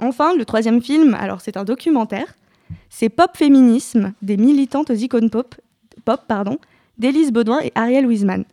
[0.00, 2.34] Enfin, le troisième film, alors c'est un documentaire,
[2.90, 5.54] c'est Pop Féminisme des militantes icônes pop,
[6.04, 6.20] pop
[6.98, 8.44] d'Élise Baudouin et Ariel Wiesman.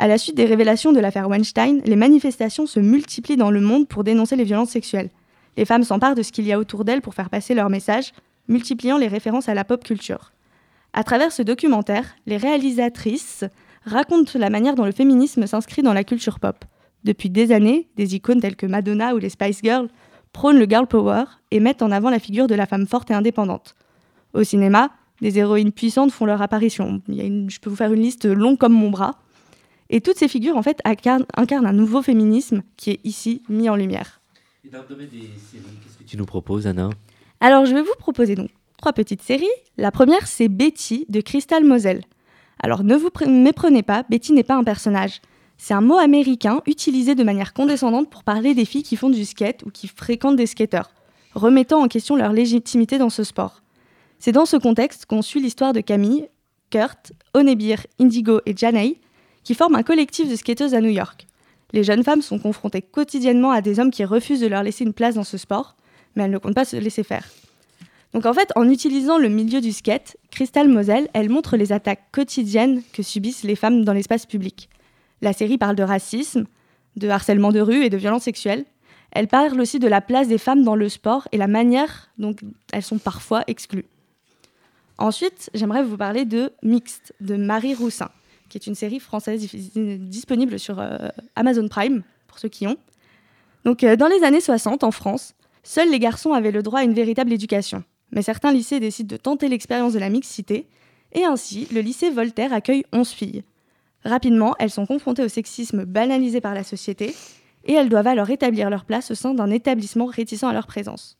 [0.00, 3.88] À la suite des révélations de l'affaire Weinstein, les manifestations se multiplient dans le monde
[3.88, 5.10] pour dénoncer les violences sexuelles.
[5.56, 8.12] Les femmes s'emparent de ce qu'il y a autour d'elles pour faire passer leur message,
[8.46, 10.30] multipliant les références à la pop culture.
[10.92, 13.44] À travers ce documentaire, les réalisatrices
[13.84, 16.64] racontent la manière dont le féminisme s'inscrit dans la culture pop.
[17.02, 19.88] Depuis des années, des icônes telles que Madonna ou les Spice Girls
[20.32, 23.14] prônent le girl power et mettent en avant la figure de la femme forte et
[23.14, 23.74] indépendante.
[24.32, 24.90] Au cinéma,
[25.20, 27.02] des héroïnes puissantes font leur apparition.
[27.08, 29.16] Je peux vous faire une liste longue comme mon bras.
[29.90, 33.68] Et toutes ces figures, en fait, incarnent, incarnent un nouveau féminisme qui est ici mis
[33.70, 34.20] en lumière.
[34.64, 36.90] Et dans le domaine des séries, qu'est-ce que tu nous proposes, Anna?
[37.40, 39.46] Alors, je vais vous proposer donc trois petites séries.
[39.76, 42.02] La première, c'est Betty de Crystal Moselle.
[42.62, 45.20] Alors, ne vous pr- méprenez pas, Betty n'est pas un personnage.
[45.56, 49.24] C'est un mot américain utilisé de manière condescendante pour parler des filles qui font du
[49.24, 50.90] skate ou qui fréquentent des skateurs,
[51.34, 53.62] remettant en question leur légitimité dans ce sport.
[54.18, 56.28] C'est dans ce contexte qu'on suit l'histoire de Camille,
[56.70, 59.00] Kurt, Onebir, Indigo et Janey,
[59.48, 61.26] qui forment un collectif de skateuses à New York.
[61.72, 64.92] Les jeunes femmes sont confrontées quotidiennement à des hommes qui refusent de leur laisser une
[64.92, 65.74] place dans ce sport,
[66.14, 67.26] mais elles ne comptent pas se laisser faire.
[68.12, 72.10] Donc en fait, en utilisant le milieu du skate, Crystal Moselle, elle montre les attaques
[72.12, 74.68] quotidiennes que subissent les femmes dans l'espace public.
[75.22, 76.44] La série parle de racisme,
[76.96, 78.66] de harcèlement de rue et de violences sexuelles.
[79.12, 82.36] Elle parle aussi de la place des femmes dans le sport et la manière dont
[82.74, 83.86] elles sont parfois exclues.
[84.98, 88.10] Ensuite, j'aimerais vous parler de Mixte de Marie Roussin,
[88.48, 92.76] qui est une série française disponible sur euh, Amazon Prime, pour ceux qui ont.
[93.64, 96.84] Donc, euh, dans les années 60, en France, seuls les garçons avaient le droit à
[96.84, 97.84] une véritable éducation.
[98.12, 100.66] Mais certains lycées décident de tenter l'expérience de la mixité,
[101.12, 103.42] et ainsi, le lycée Voltaire accueille 11 filles.
[104.04, 107.14] Rapidement, elles sont confrontées au sexisme banalisé par la société,
[107.64, 111.18] et elles doivent alors établir leur place au sein d'un établissement réticent à leur présence.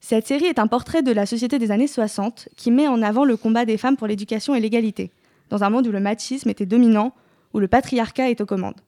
[0.00, 3.24] Cette série est un portrait de la société des années 60 qui met en avant
[3.24, 5.10] le combat des femmes pour l'éducation et l'égalité,
[5.50, 7.12] dans un monde où le machisme était dominant,
[7.52, 8.80] où le patriarcat est aux commandes.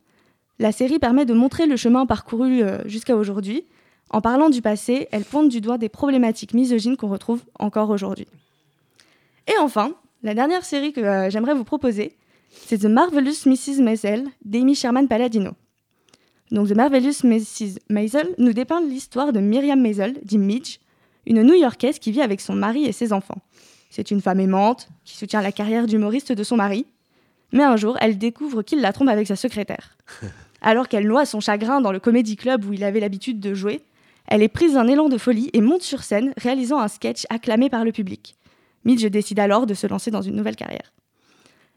[0.59, 3.65] La série permet de montrer le chemin parcouru euh, jusqu'à aujourd'hui.
[4.11, 8.29] En parlant du passé, elle pointe du doigt des problématiques misogynes qu'on retrouve encore aujourd'hui.
[9.49, 12.17] Et enfin, la dernière série que euh, j'aimerais vous proposer,
[12.51, 13.83] c'est The Marvelous Mrs.
[13.83, 15.53] Maisel d'Amy Sherman Palladino.
[16.51, 17.79] Donc The Marvelous Mrs.
[17.89, 20.79] Maisel nous dépeint l'histoire de Miriam Maisel, dit Midge,
[21.27, 23.39] une New-Yorkaise qui vit avec son mari et ses enfants.
[23.93, 26.87] C'est une femme aimante qui soutient la carrière d'humoriste de son mari,
[27.53, 29.99] mais un jour, elle découvre qu'il la trompe avec sa secrétaire.
[30.63, 33.83] Alors qu'elle noie son chagrin dans le comédie club où il avait l'habitude de jouer,
[34.27, 37.69] elle est prise d'un élan de folie et monte sur scène, réalisant un sketch acclamé
[37.69, 38.35] par le public.
[38.87, 40.95] Midge décide alors de se lancer dans une nouvelle carrière.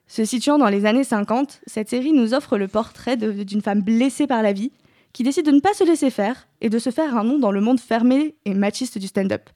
[0.08, 4.26] Se situant dans les années 50, cette série nous offre le portrait d'une femme blessée
[4.26, 4.72] par la vie,
[5.12, 7.52] qui décide de ne pas se laisser faire et de se faire un nom dans
[7.52, 9.50] le monde fermé et machiste du stand-up.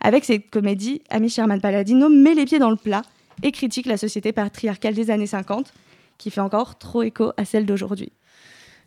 [0.00, 3.02] Avec cette comédie, Amy Sherman Palladino met les pieds dans le plat
[3.42, 5.72] et critique la société patriarcale des années 50,
[6.18, 8.12] qui fait encore trop écho à celle d'aujourd'hui.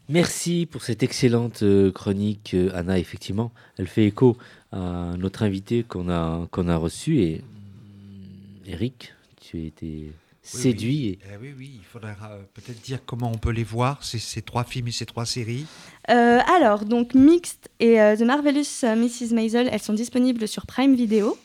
[0.09, 2.99] Merci pour cette excellente euh, chronique, euh, Anna.
[2.99, 4.35] Effectivement, elle fait écho
[4.71, 7.21] à notre invité qu'on a, a reçu.
[7.21, 11.07] Et hum, Eric, tu as séduit.
[11.07, 14.19] et- Eh oui, oui, il faudra euh, peut-être dire comment on peut les voir, ces,
[14.19, 15.65] ces trois films et ces trois séries.
[16.09, 19.33] Euh, alors, donc Mixed et euh, The Marvelous Mrs.
[19.33, 21.37] Maisel, elles sont disponibles sur Prime Video,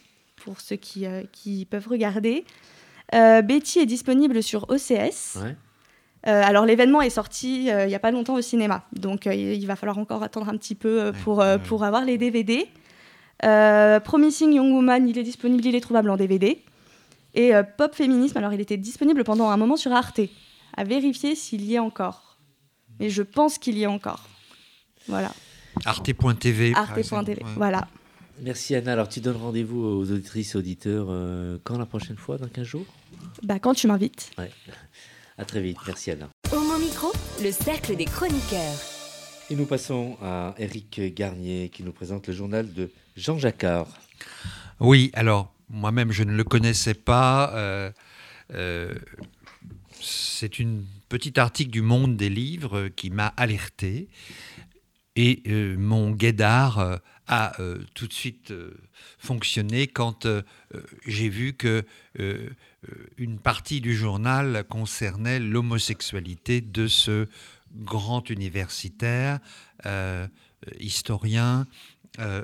[0.44, 2.44] pour ceux qui, euh, qui peuvent regarder.
[3.14, 5.38] Euh, Betty est disponible sur OCS.
[5.42, 5.56] Ouais.
[6.26, 9.34] Euh, alors l'événement est sorti euh, il n'y a pas longtemps au cinéma, donc euh,
[9.34, 12.66] il va falloir encore attendre un petit peu euh, pour, euh, pour avoir les DVD.
[13.44, 16.62] Euh, Promising Young Woman, il est disponible, il est trouvable en DVD.
[17.36, 20.20] Et euh, Pop Féminisme, alors il était disponible pendant un moment sur Arte.
[20.76, 22.38] À vérifier s'il y est encore.
[22.98, 24.26] Mais je pense qu'il y est encore.
[25.06, 25.32] Voilà.
[25.84, 26.72] Arte.tv.
[26.74, 27.50] Arte.tv, ouais.
[27.56, 27.86] voilà.
[28.40, 28.92] Merci Anna.
[28.92, 32.38] Alors tu donnes rendez-vous aux auditrices et auditeurs euh, quand la prochaine fois?
[32.38, 32.86] Dans 15 jours?
[33.42, 34.30] Bah, quand tu m'invites.
[34.38, 34.50] Ouais.
[35.38, 35.76] À très vite.
[35.86, 36.28] Merci Anna.
[36.52, 37.12] Homo Micro,
[37.42, 38.80] le cercle des chroniqueurs.
[39.50, 43.86] Et nous passons à Eric Garnier qui nous présente le journal de Jean Jacquard.
[44.80, 47.52] Oui, alors moi-même je ne le connaissais pas.
[47.54, 47.90] euh,
[48.54, 48.94] euh,
[50.00, 54.08] c'est une petite article du Monde des livres qui m'a alerté.
[55.16, 57.56] Et euh, mon guédard a
[57.94, 58.54] tout de suite
[59.18, 60.28] fonctionné quand
[61.06, 61.84] j'ai vu que
[63.16, 67.26] une partie du journal concernait l'homosexualité de ce
[67.74, 69.40] grand universitaire,
[70.78, 71.66] historien,
[72.18, 72.42] euh,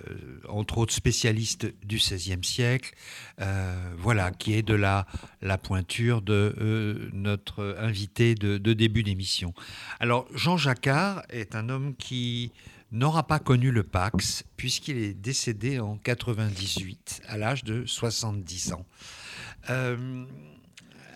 [0.48, 2.94] entre autres spécialiste du XVIe siècle,
[3.40, 5.06] euh, voilà, qui est de la,
[5.40, 9.54] la pointure de euh, notre invité de, de début d'émission.
[9.98, 12.52] Alors, Jean Jacquard est un homme qui
[12.90, 18.84] n'aura pas connu le Pax, puisqu'il est décédé en 98, à l'âge de 70 ans.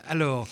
[0.09, 0.49] Alors,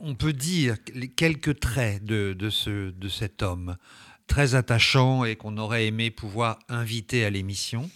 [0.00, 0.76] on peut dire
[1.16, 3.76] quelques traits de, de, ce, de cet homme
[4.28, 7.90] très attachant et qu'on aurait aimé pouvoir inviter à l'émission.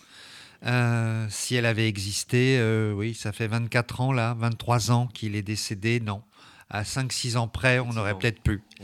[0.65, 5.37] Euh, si elle avait existé, euh, oui, ça fait 24 ans là, 23 ans qu'il
[5.37, 6.23] est décédé, non.
[6.71, 8.41] À 5-6 ans près, on aurait peut-être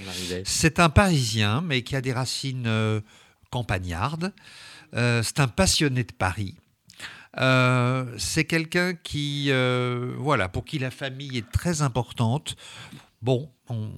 [0.06, 0.42] arrivait.
[0.44, 3.00] C'est un Parisien, mais qui a des racines euh,
[3.50, 4.32] campagnardes.
[4.92, 6.54] C'est un passionné de Paris.
[8.18, 9.50] C'est quelqu'un qui,
[10.16, 12.56] voilà, pour qui la famille est très importante.
[13.20, 13.90] Bon, on,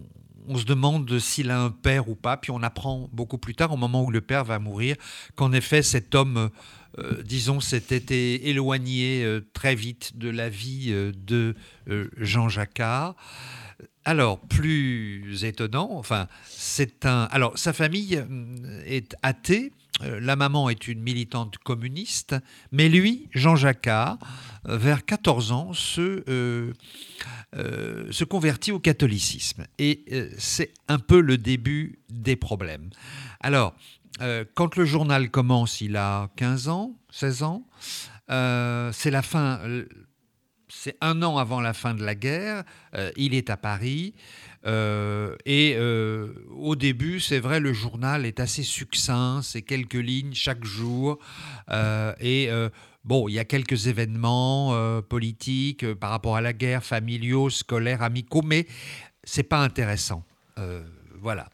[0.51, 3.73] on se demande s'il a un père ou pas, puis on apprend beaucoup plus tard,
[3.73, 4.97] au moment où le père va mourir,
[5.37, 6.51] qu'en effet cet homme,
[6.99, 11.55] euh, disons, s'était éloigné euh, très vite de la vie euh, de
[12.19, 13.15] Jean Jacquard.
[14.05, 17.29] Alors, plus étonnant, enfin, c'est un.
[17.31, 19.73] Alors, sa famille euh, est athée.
[20.03, 22.37] Euh, La maman est une militante communiste,
[22.73, 24.19] mais lui, Jean Jacquard,
[24.69, 26.73] euh, vers 14 ans, se, euh,
[28.11, 29.67] se convertit au catholicisme.
[29.79, 30.05] Et
[30.39, 32.91] c'est un peu le début des problèmes.
[33.41, 33.75] Alors,
[34.55, 37.67] quand le journal commence, il a 15 ans, 16 ans.
[38.29, 39.61] C'est la fin.
[40.71, 42.65] C'est un an avant la fin de la guerre.
[42.95, 44.15] Euh, il est à Paris.
[44.67, 49.41] Euh, et euh, au début, c'est vrai, le journal est assez succinct.
[49.43, 51.19] C'est quelques lignes chaque jour.
[52.21, 52.49] Et
[53.05, 58.43] bon, il y a quelques événements politiques par rapport à la guerre, familiaux, scolaires, amicaux,
[58.43, 58.67] mais
[59.25, 60.25] c'est pas intéressant.
[61.21, 61.49] Voilà.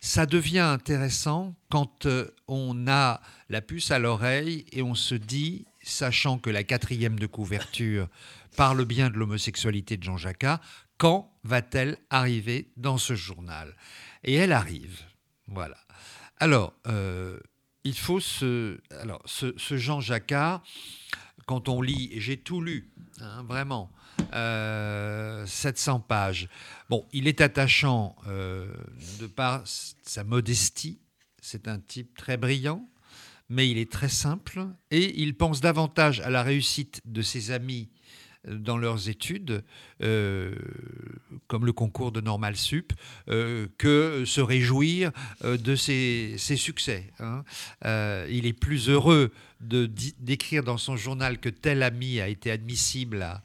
[0.00, 2.06] Ça devient intéressant quand
[2.46, 7.26] on a la puce à l'oreille et on se dit, sachant que la quatrième de
[7.26, 8.08] couverture
[8.54, 10.60] parle bien de l'homosexualité de Jean Jacquard,
[10.98, 13.76] quand va-t-elle arriver dans ce journal?
[14.22, 15.02] Et elle arrive.
[15.48, 15.76] Voilà.
[16.38, 17.38] Alors, euh,
[17.84, 18.80] il faut se.
[19.00, 20.62] Alors, ce, ce Jean Jacquard,
[21.46, 22.90] quand on lit, j'ai tout lu,
[23.20, 23.90] hein, vraiment,
[24.34, 26.48] euh, 700 pages.
[26.88, 28.72] Bon, il est attachant euh,
[29.20, 31.00] de par sa modestie.
[31.40, 32.88] C'est un type très brillant,
[33.48, 37.90] mais il est très simple et il pense davantage à la réussite de ses amis
[38.48, 39.64] dans leurs études,
[40.02, 40.54] euh,
[41.46, 42.92] comme le concours de Normal Sup,
[43.28, 45.10] euh, que se réjouir
[45.44, 47.10] euh, de ses, succès.
[47.20, 47.44] hein.
[48.28, 53.22] Il est plus heureux de d'écrire dans son journal que tel ami a été admissible
[53.22, 53.42] à,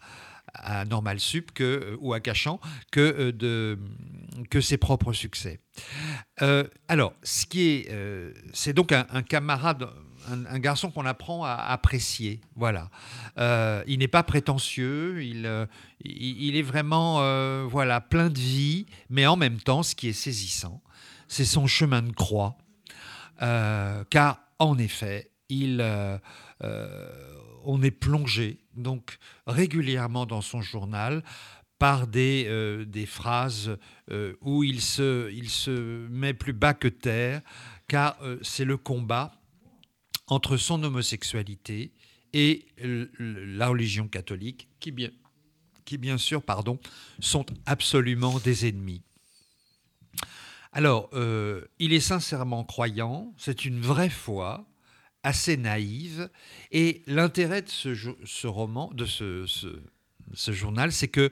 [0.53, 2.59] à Normal Sup que, ou à Cachan
[2.91, 3.79] que, de,
[4.49, 5.59] que ses propres succès.
[6.87, 9.89] Alors, ce qui est, c'est donc un camarade,
[10.27, 12.41] un, garçon qu'on apprend à apprécier.
[12.55, 12.89] Voilà.
[13.37, 15.65] Euh, il n'est pas prétentieux, il, euh,
[16.05, 20.81] est vraiment, euh, voilà, plein de vie, mais en même temps, ce qui est saisissant,
[21.27, 22.57] c'est son chemin de croix,
[23.39, 25.81] car en effet, il,
[27.63, 29.17] on est plongé donc
[29.47, 31.23] régulièrement dans son journal
[31.77, 33.77] par des, phrases
[34.41, 37.41] où il se, il se met plus bas que terre,
[37.87, 39.38] car c'est le combat
[40.29, 41.91] entre son homosexualité
[42.33, 42.65] et
[43.19, 45.09] la religion catholique, qui bien,
[45.85, 46.79] qui bien sûr pardon,
[47.19, 49.01] sont absolument des ennemis.
[50.71, 54.65] Alors, euh, il est sincèrement croyant, c'est une vraie foi,
[55.23, 56.29] assez naïve,
[56.71, 59.81] et l'intérêt de ce, roman, de ce, ce-
[60.33, 61.31] ce journal, c'est que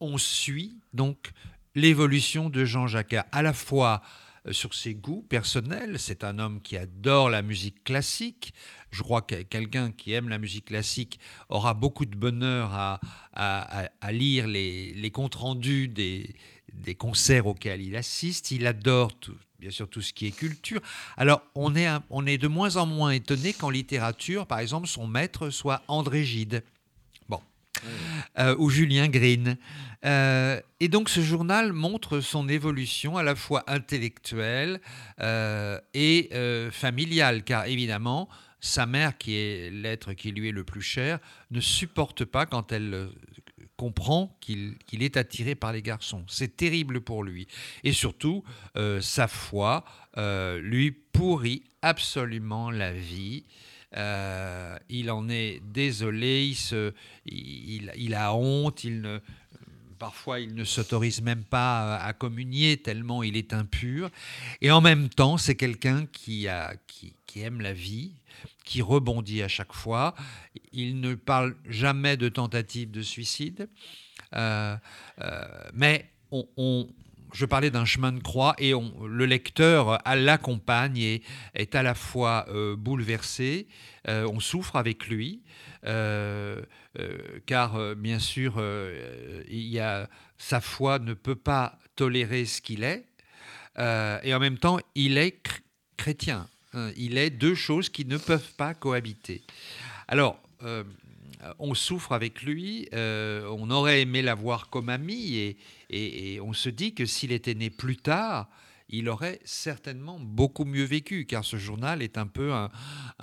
[0.00, 1.32] on suit donc
[1.74, 4.02] l'évolution de Jean Jacquard, à la fois
[4.50, 5.98] sur ses goûts personnels.
[5.98, 8.52] C'est un homme qui adore la musique classique.
[8.90, 13.00] Je crois que quelqu'un qui aime la musique classique aura beaucoup de bonheur à,
[13.34, 16.34] à- lire les, les comptes rendus des,
[16.72, 18.50] des concerts auxquels il assiste.
[18.50, 20.80] Il adore tout- bien sûr tout ce qui est culture.
[21.16, 25.06] Alors on est, on est de moins en moins étonné qu'en littérature, par exemple, son
[25.06, 26.64] maître soit André Gide.
[28.38, 29.56] Euh, ou Julien Green.
[30.04, 34.80] Euh, et donc ce journal montre son évolution à la fois intellectuelle
[35.20, 36.30] euh, et
[36.70, 38.28] familiale, car évidemment,
[38.60, 41.18] sa mère, qui est l'être qui lui est le plus cher,
[41.50, 43.10] ne supporte pas quand elle
[43.76, 46.24] comprend qu'il est attiré par les garçons.
[46.28, 47.48] C'est terrible pour lui.
[47.84, 48.44] Et surtout,
[49.00, 49.84] sa foi
[50.60, 53.44] lui pourrit absolument la vie.
[53.96, 56.92] Euh, il en est désolé, il, se,
[57.26, 59.18] il, il a honte, il ne,
[59.98, 64.10] parfois il ne s'autorise même pas à, communier tellement il est impur.
[64.60, 66.46] Et en même temps, c'est quelqu'un qui,
[66.86, 68.12] qui, qui aime la vie,
[68.64, 70.14] qui rebondit à chaque fois.
[70.72, 73.68] Il ne parle jamais de tentative de suicide.
[74.34, 74.76] Euh,
[75.20, 76.88] euh, mais on-
[77.32, 81.22] je parlais d'un chemin de croix et le lecteur l'accompagne et
[81.54, 83.66] est à la fois euh, bouleversé,
[84.08, 85.42] euh, on souffre avec lui,
[85.86, 86.60] euh,
[87.46, 88.62] car bien sûr,
[90.38, 93.04] sa foi ne peut pas tolérer ce qu'il est,
[93.78, 95.60] et en même temps, il est chr-
[95.96, 96.46] chrétien.
[96.74, 96.90] hein.
[96.96, 99.42] il est deux choses qui ne peuvent pas cohabiter.
[100.08, 100.38] Alors,
[101.58, 105.56] on souffre avec lui, on aurait aimé l'avoir comme ami, et,
[105.92, 108.48] et- on se dit que s'il était né plus tard,
[108.88, 112.70] il aurait certainement beaucoup mieux vécu, car ce journal est un peu un,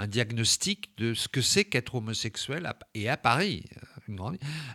[0.07, 3.65] diagnostic de ce que c'est qu'être homosexuel, et à Paris,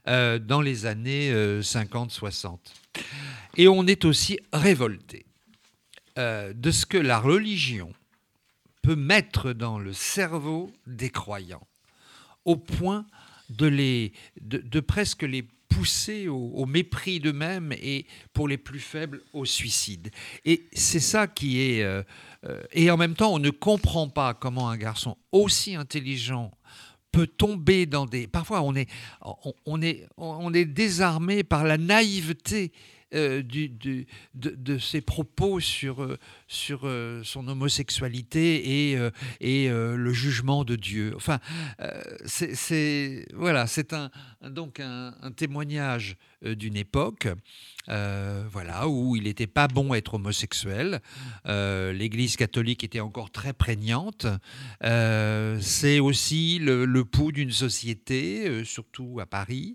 [0.07, 2.59] euh, dans les années 50-60.
[3.57, 5.27] Et on est aussi révolté
[6.17, 7.93] euh, de ce que la religion
[8.83, 11.67] peut mettre dans le cerveau des croyants,
[12.45, 13.05] au point
[13.49, 15.43] de presque les
[15.75, 20.11] pousser au, mépris d'eux-mêmes et pour les plus faibles au suicide.
[20.45, 21.83] Et c'est ça qui est...
[21.83, 22.03] euh,
[22.47, 26.53] euh, et en même temps, on ne comprend pas comment un garçon aussi intelligent
[27.11, 28.27] peut tomber dans des...
[28.27, 28.89] Parfois, on est,
[29.67, 32.73] on, est, on est désarmé par la naïveté
[33.15, 34.05] euh, du, de,
[34.35, 36.17] de ses propos sur,
[36.55, 41.13] sur euh, son homosexualité et, euh, et euh, le jugement de Dieu.
[41.17, 41.41] Enfin,
[42.25, 44.11] c'est- voilà, c'est un,
[44.49, 47.29] donc un, témoignage d'une époque.
[47.87, 51.01] voilà, où il n'était pas bon être homosexuel.
[51.47, 54.27] L'Église catholique était encore très prégnante.
[54.81, 59.75] C'est aussi le, pouls d'une société, surtout à Paris.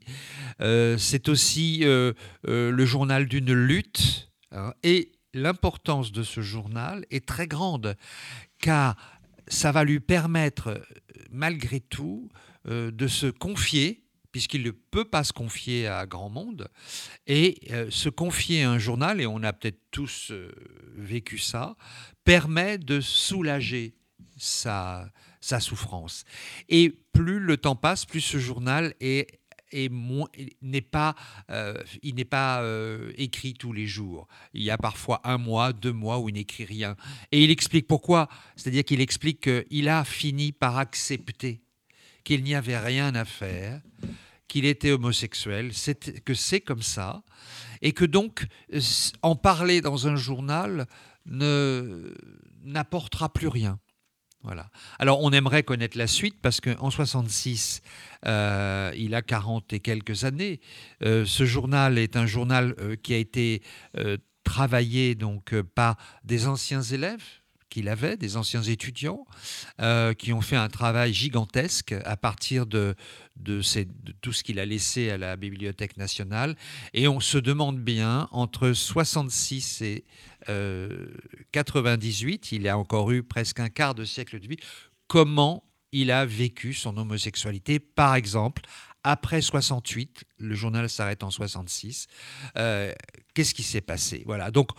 [0.59, 4.32] C'est aussi le journal d'une lutte.
[4.51, 7.95] hein, et l'importance de ce journal est très grande,
[8.59, 8.95] car
[9.47, 10.82] ça va lui permettre,
[11.32, 12.30] malgré tout,
[12.67, 16.69] euh, de se confier puisqu'il ne peut pas se confier à grand monde.
[17.27, 20.51] Et euh, se confier à un journal, et on a peut-être tous euh,
[20.95, 21.75] vécu ça,
[22.23, 23.95] permet de soulager
[24.38, 25.11] sa
[25.59, 26.23] souffrance.
[26.69, 29.39] Et plus le temps passe, plus ce journal est
[29.72, 29.91] est
[30.61, 31.15] n'est pas,
[31.49, 34.28] euh, il n'est pas euh, écrit tous les jours.
[34.53, 36.95] Il y a parfois un mois, deux mois où il n'écrit rien.
[37.32, 38.30] Et il explique pourquoi.
[38.55, 41.61] C'est-à-dire qu'il explique qu'il a fini par accepter
[42.24, 43.82] qu'il n'y avait rien à faire,
[44.47, 45.72] qu'il était homosexuel,
[46.26, 47.24] que c'est comme ça,
[47.82, 48.80] et que donc euh,
[49.24, 50.86] en parler dans un journal
[51.26, 52.13] ne
[52.63, 53.80] n'apportera plus rien.
[54.43, 54.69] Voilà.
[54.99, 57.81] Alors, on aimerait connaître la suite parce qu'en 66,
[58.25, 60.61] euh, il a 40 et quelques années.
[61.03, 63.61] Euh, ce journal est un journal euh, qui a été
[64.43, 67.23] travaillé donc par des anciens élèves
[67.69, 69.27] qu'il avait, des anciens étudiants,
[70.17, 72.95] qui ont fait un travail gigantesque à partir de,
[73.35, 73.61] de,
[74.21, 76.55] tout ce qu'il a laissé à la Bibliothèque nationale.
[76.95, 80.03] Et on se demande bien, entre 66 et
[80.47, 84.57] 98, il a encore eu presque un quart de siècle de vie,
[85.07, 87.79] comment il a vécu son homosexualité?
[87.79, 88.61] Par exemple,
[89.03, 92.07] après 68, le journal s'arrête en 66.
[92.57, 92.93] euh,
[93.33, 94.23] Qu'est-ce qui s'est passé?
[94.25, 94.51] Voilà.
[94.51, 94.69] Donc,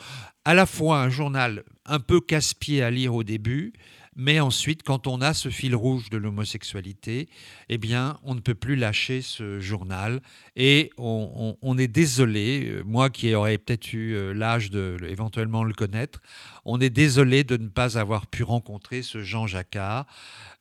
[0.45, 3.73] à la fois un journal un peu casse-pied à lire au début,
[4.21, 7.31] mais ensuite, quand on a ce fil rouge de l'homosexualité,
[7.71, 10.21] eh bien, on ne peut plus lâcher ce journal.
[10.57, 15.65] Et on, est désolé, euh, moi qui aurais peut-être eu euh, l'âge de le- éventuellement
[15.65, 16.21] le connaître,
[16.67, 20.05] on est désolé de ne pas avoir pu rencontrer ce Jean Jacquard.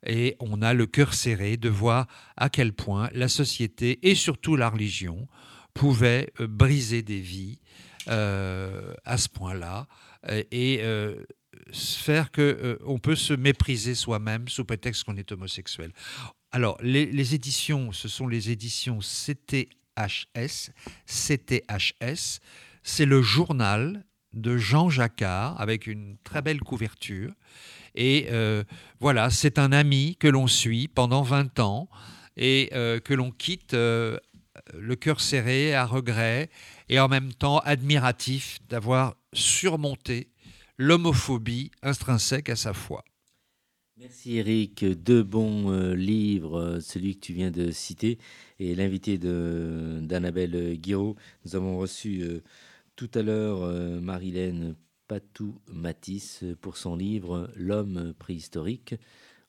[0.06, 2.08] Et on a le cœur serré de voir
[2.38, 5.28] à quel point la société et surtout la religion
[5.74, 7.60] pouvaient euh, briser des vies
[8.08, 9.86] à ce point-là
[10.52, 10.82] et
[11.74, 15.92] faire que euh, peut se mépriser soi-même sous prétexte qu'on est homosexuel.
[16.52, 20.72] Alors, les, les éditions, ce sont les éditions CTHS.
[21.06, 22.40] CTHS,
[22.84, 24.04] c'est le journal
[24.34, 27.34] de Jean Jacquard avec une très belle couverture.
[27.96, 28.64] Et euh,
[29.00, 31.90] voilà, c'est un ami que l'on suit pendant 20 ans
[32.38, 34.18] et euh, que l'on quitte euh,
[34.74, 36.50] le cœur serré, à regret,
[36.90, 40.30] et en même temps admiratif d'avoir surmonté
[40.80, 43.04] l'homophobie intrinsèque à sa foi.
[43.98, 44.86] Merci Eric.
[44.86, 48.18] Deux bons euh, livres, euh, celui que tu viens de citer
[48.60, 51.18] et l'invité d'Annabelle Guiraud.
[51.44, 52.42] Nous avons reçu euh,
[52.96, 54.76] tout à l'heure euh, Marilène
[55.10, 58.96] Patou-Matisse pour son livre L'homme préhistorique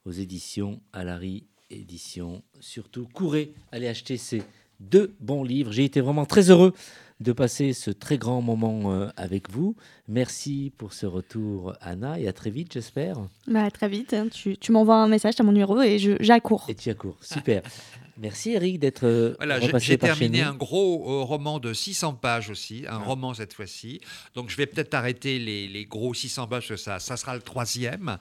[0.04, 2.42] aux éditions Alary Éditions.
[2.58, 4.42] Surtout, courez, allez acheter ces
[4.80, 5.72] deux bons livres.
[5.72, 6.72] J'ai été vraiment très heureux
[7.20, 9.76] de passer ce très grand moment euh, avec vous.
[10.08, 13.16] Merci pour ce retour, Anna, et à très vite, j'espère.
[13.46, 14.14] Bah, à très vite.
[14.14, 14.28] hein.
[14.32, 16.64] Tu, tu m'envoies un message à mon numéro et j'accours.
[16.68, 17.62] Et tu accours, super.
[18.20, 22.84] Merci Eric d'être euh, Voilà, j'ai- terminé un gros euh, roman de 600 pages aussi,
[22.86, 24.00] un roman cette fois-ci.
[24.34, 28.18] Donc je vais peut-être arrêter les, les gros 600 pages, ça, ça sera le troisième.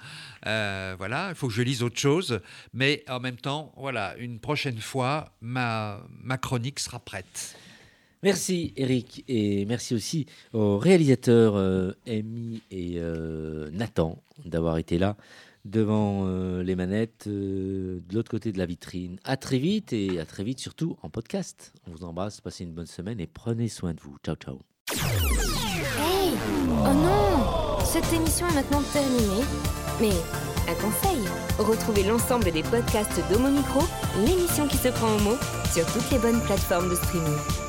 [0.48, 2.40] Euh, voilà, il faut que je lise autre chose.
[2.74, 7.56] Mais en même temps, voilà, une prochaine fois, ma, ma chronique sera prête.
[8.24, 15.16] Merci Eric et merci aussi aux réalisateurs euh, Amy et euh, Nathan d'avoir été là
[15.66, 19.20] devant euh, les manettes euh, de l'autre côté de la vitrine.
[19.24, 21.74] À très vite et à très vite surtout en podcast.
[21.88, 24.18] On vous embrasse, passez une bonne semaine et prenez soin de vous.
[24.26, 24.60] Ciao ciao.
[24.92, 26.32] Hey
[26.82, 29.44] Oh non Cette émission est maintenant terminée.
[30.02, 30.12] Mais
[30.70, 31.20] un conseil
[31.64, 33.82] retrouvez l'ensemble des podcasts d'Homo Micro,
[34.26, 35.38] l'émission qui se prend au mot,
[35.74, 37.69] sur toutes les bonnes plateformes de streaming.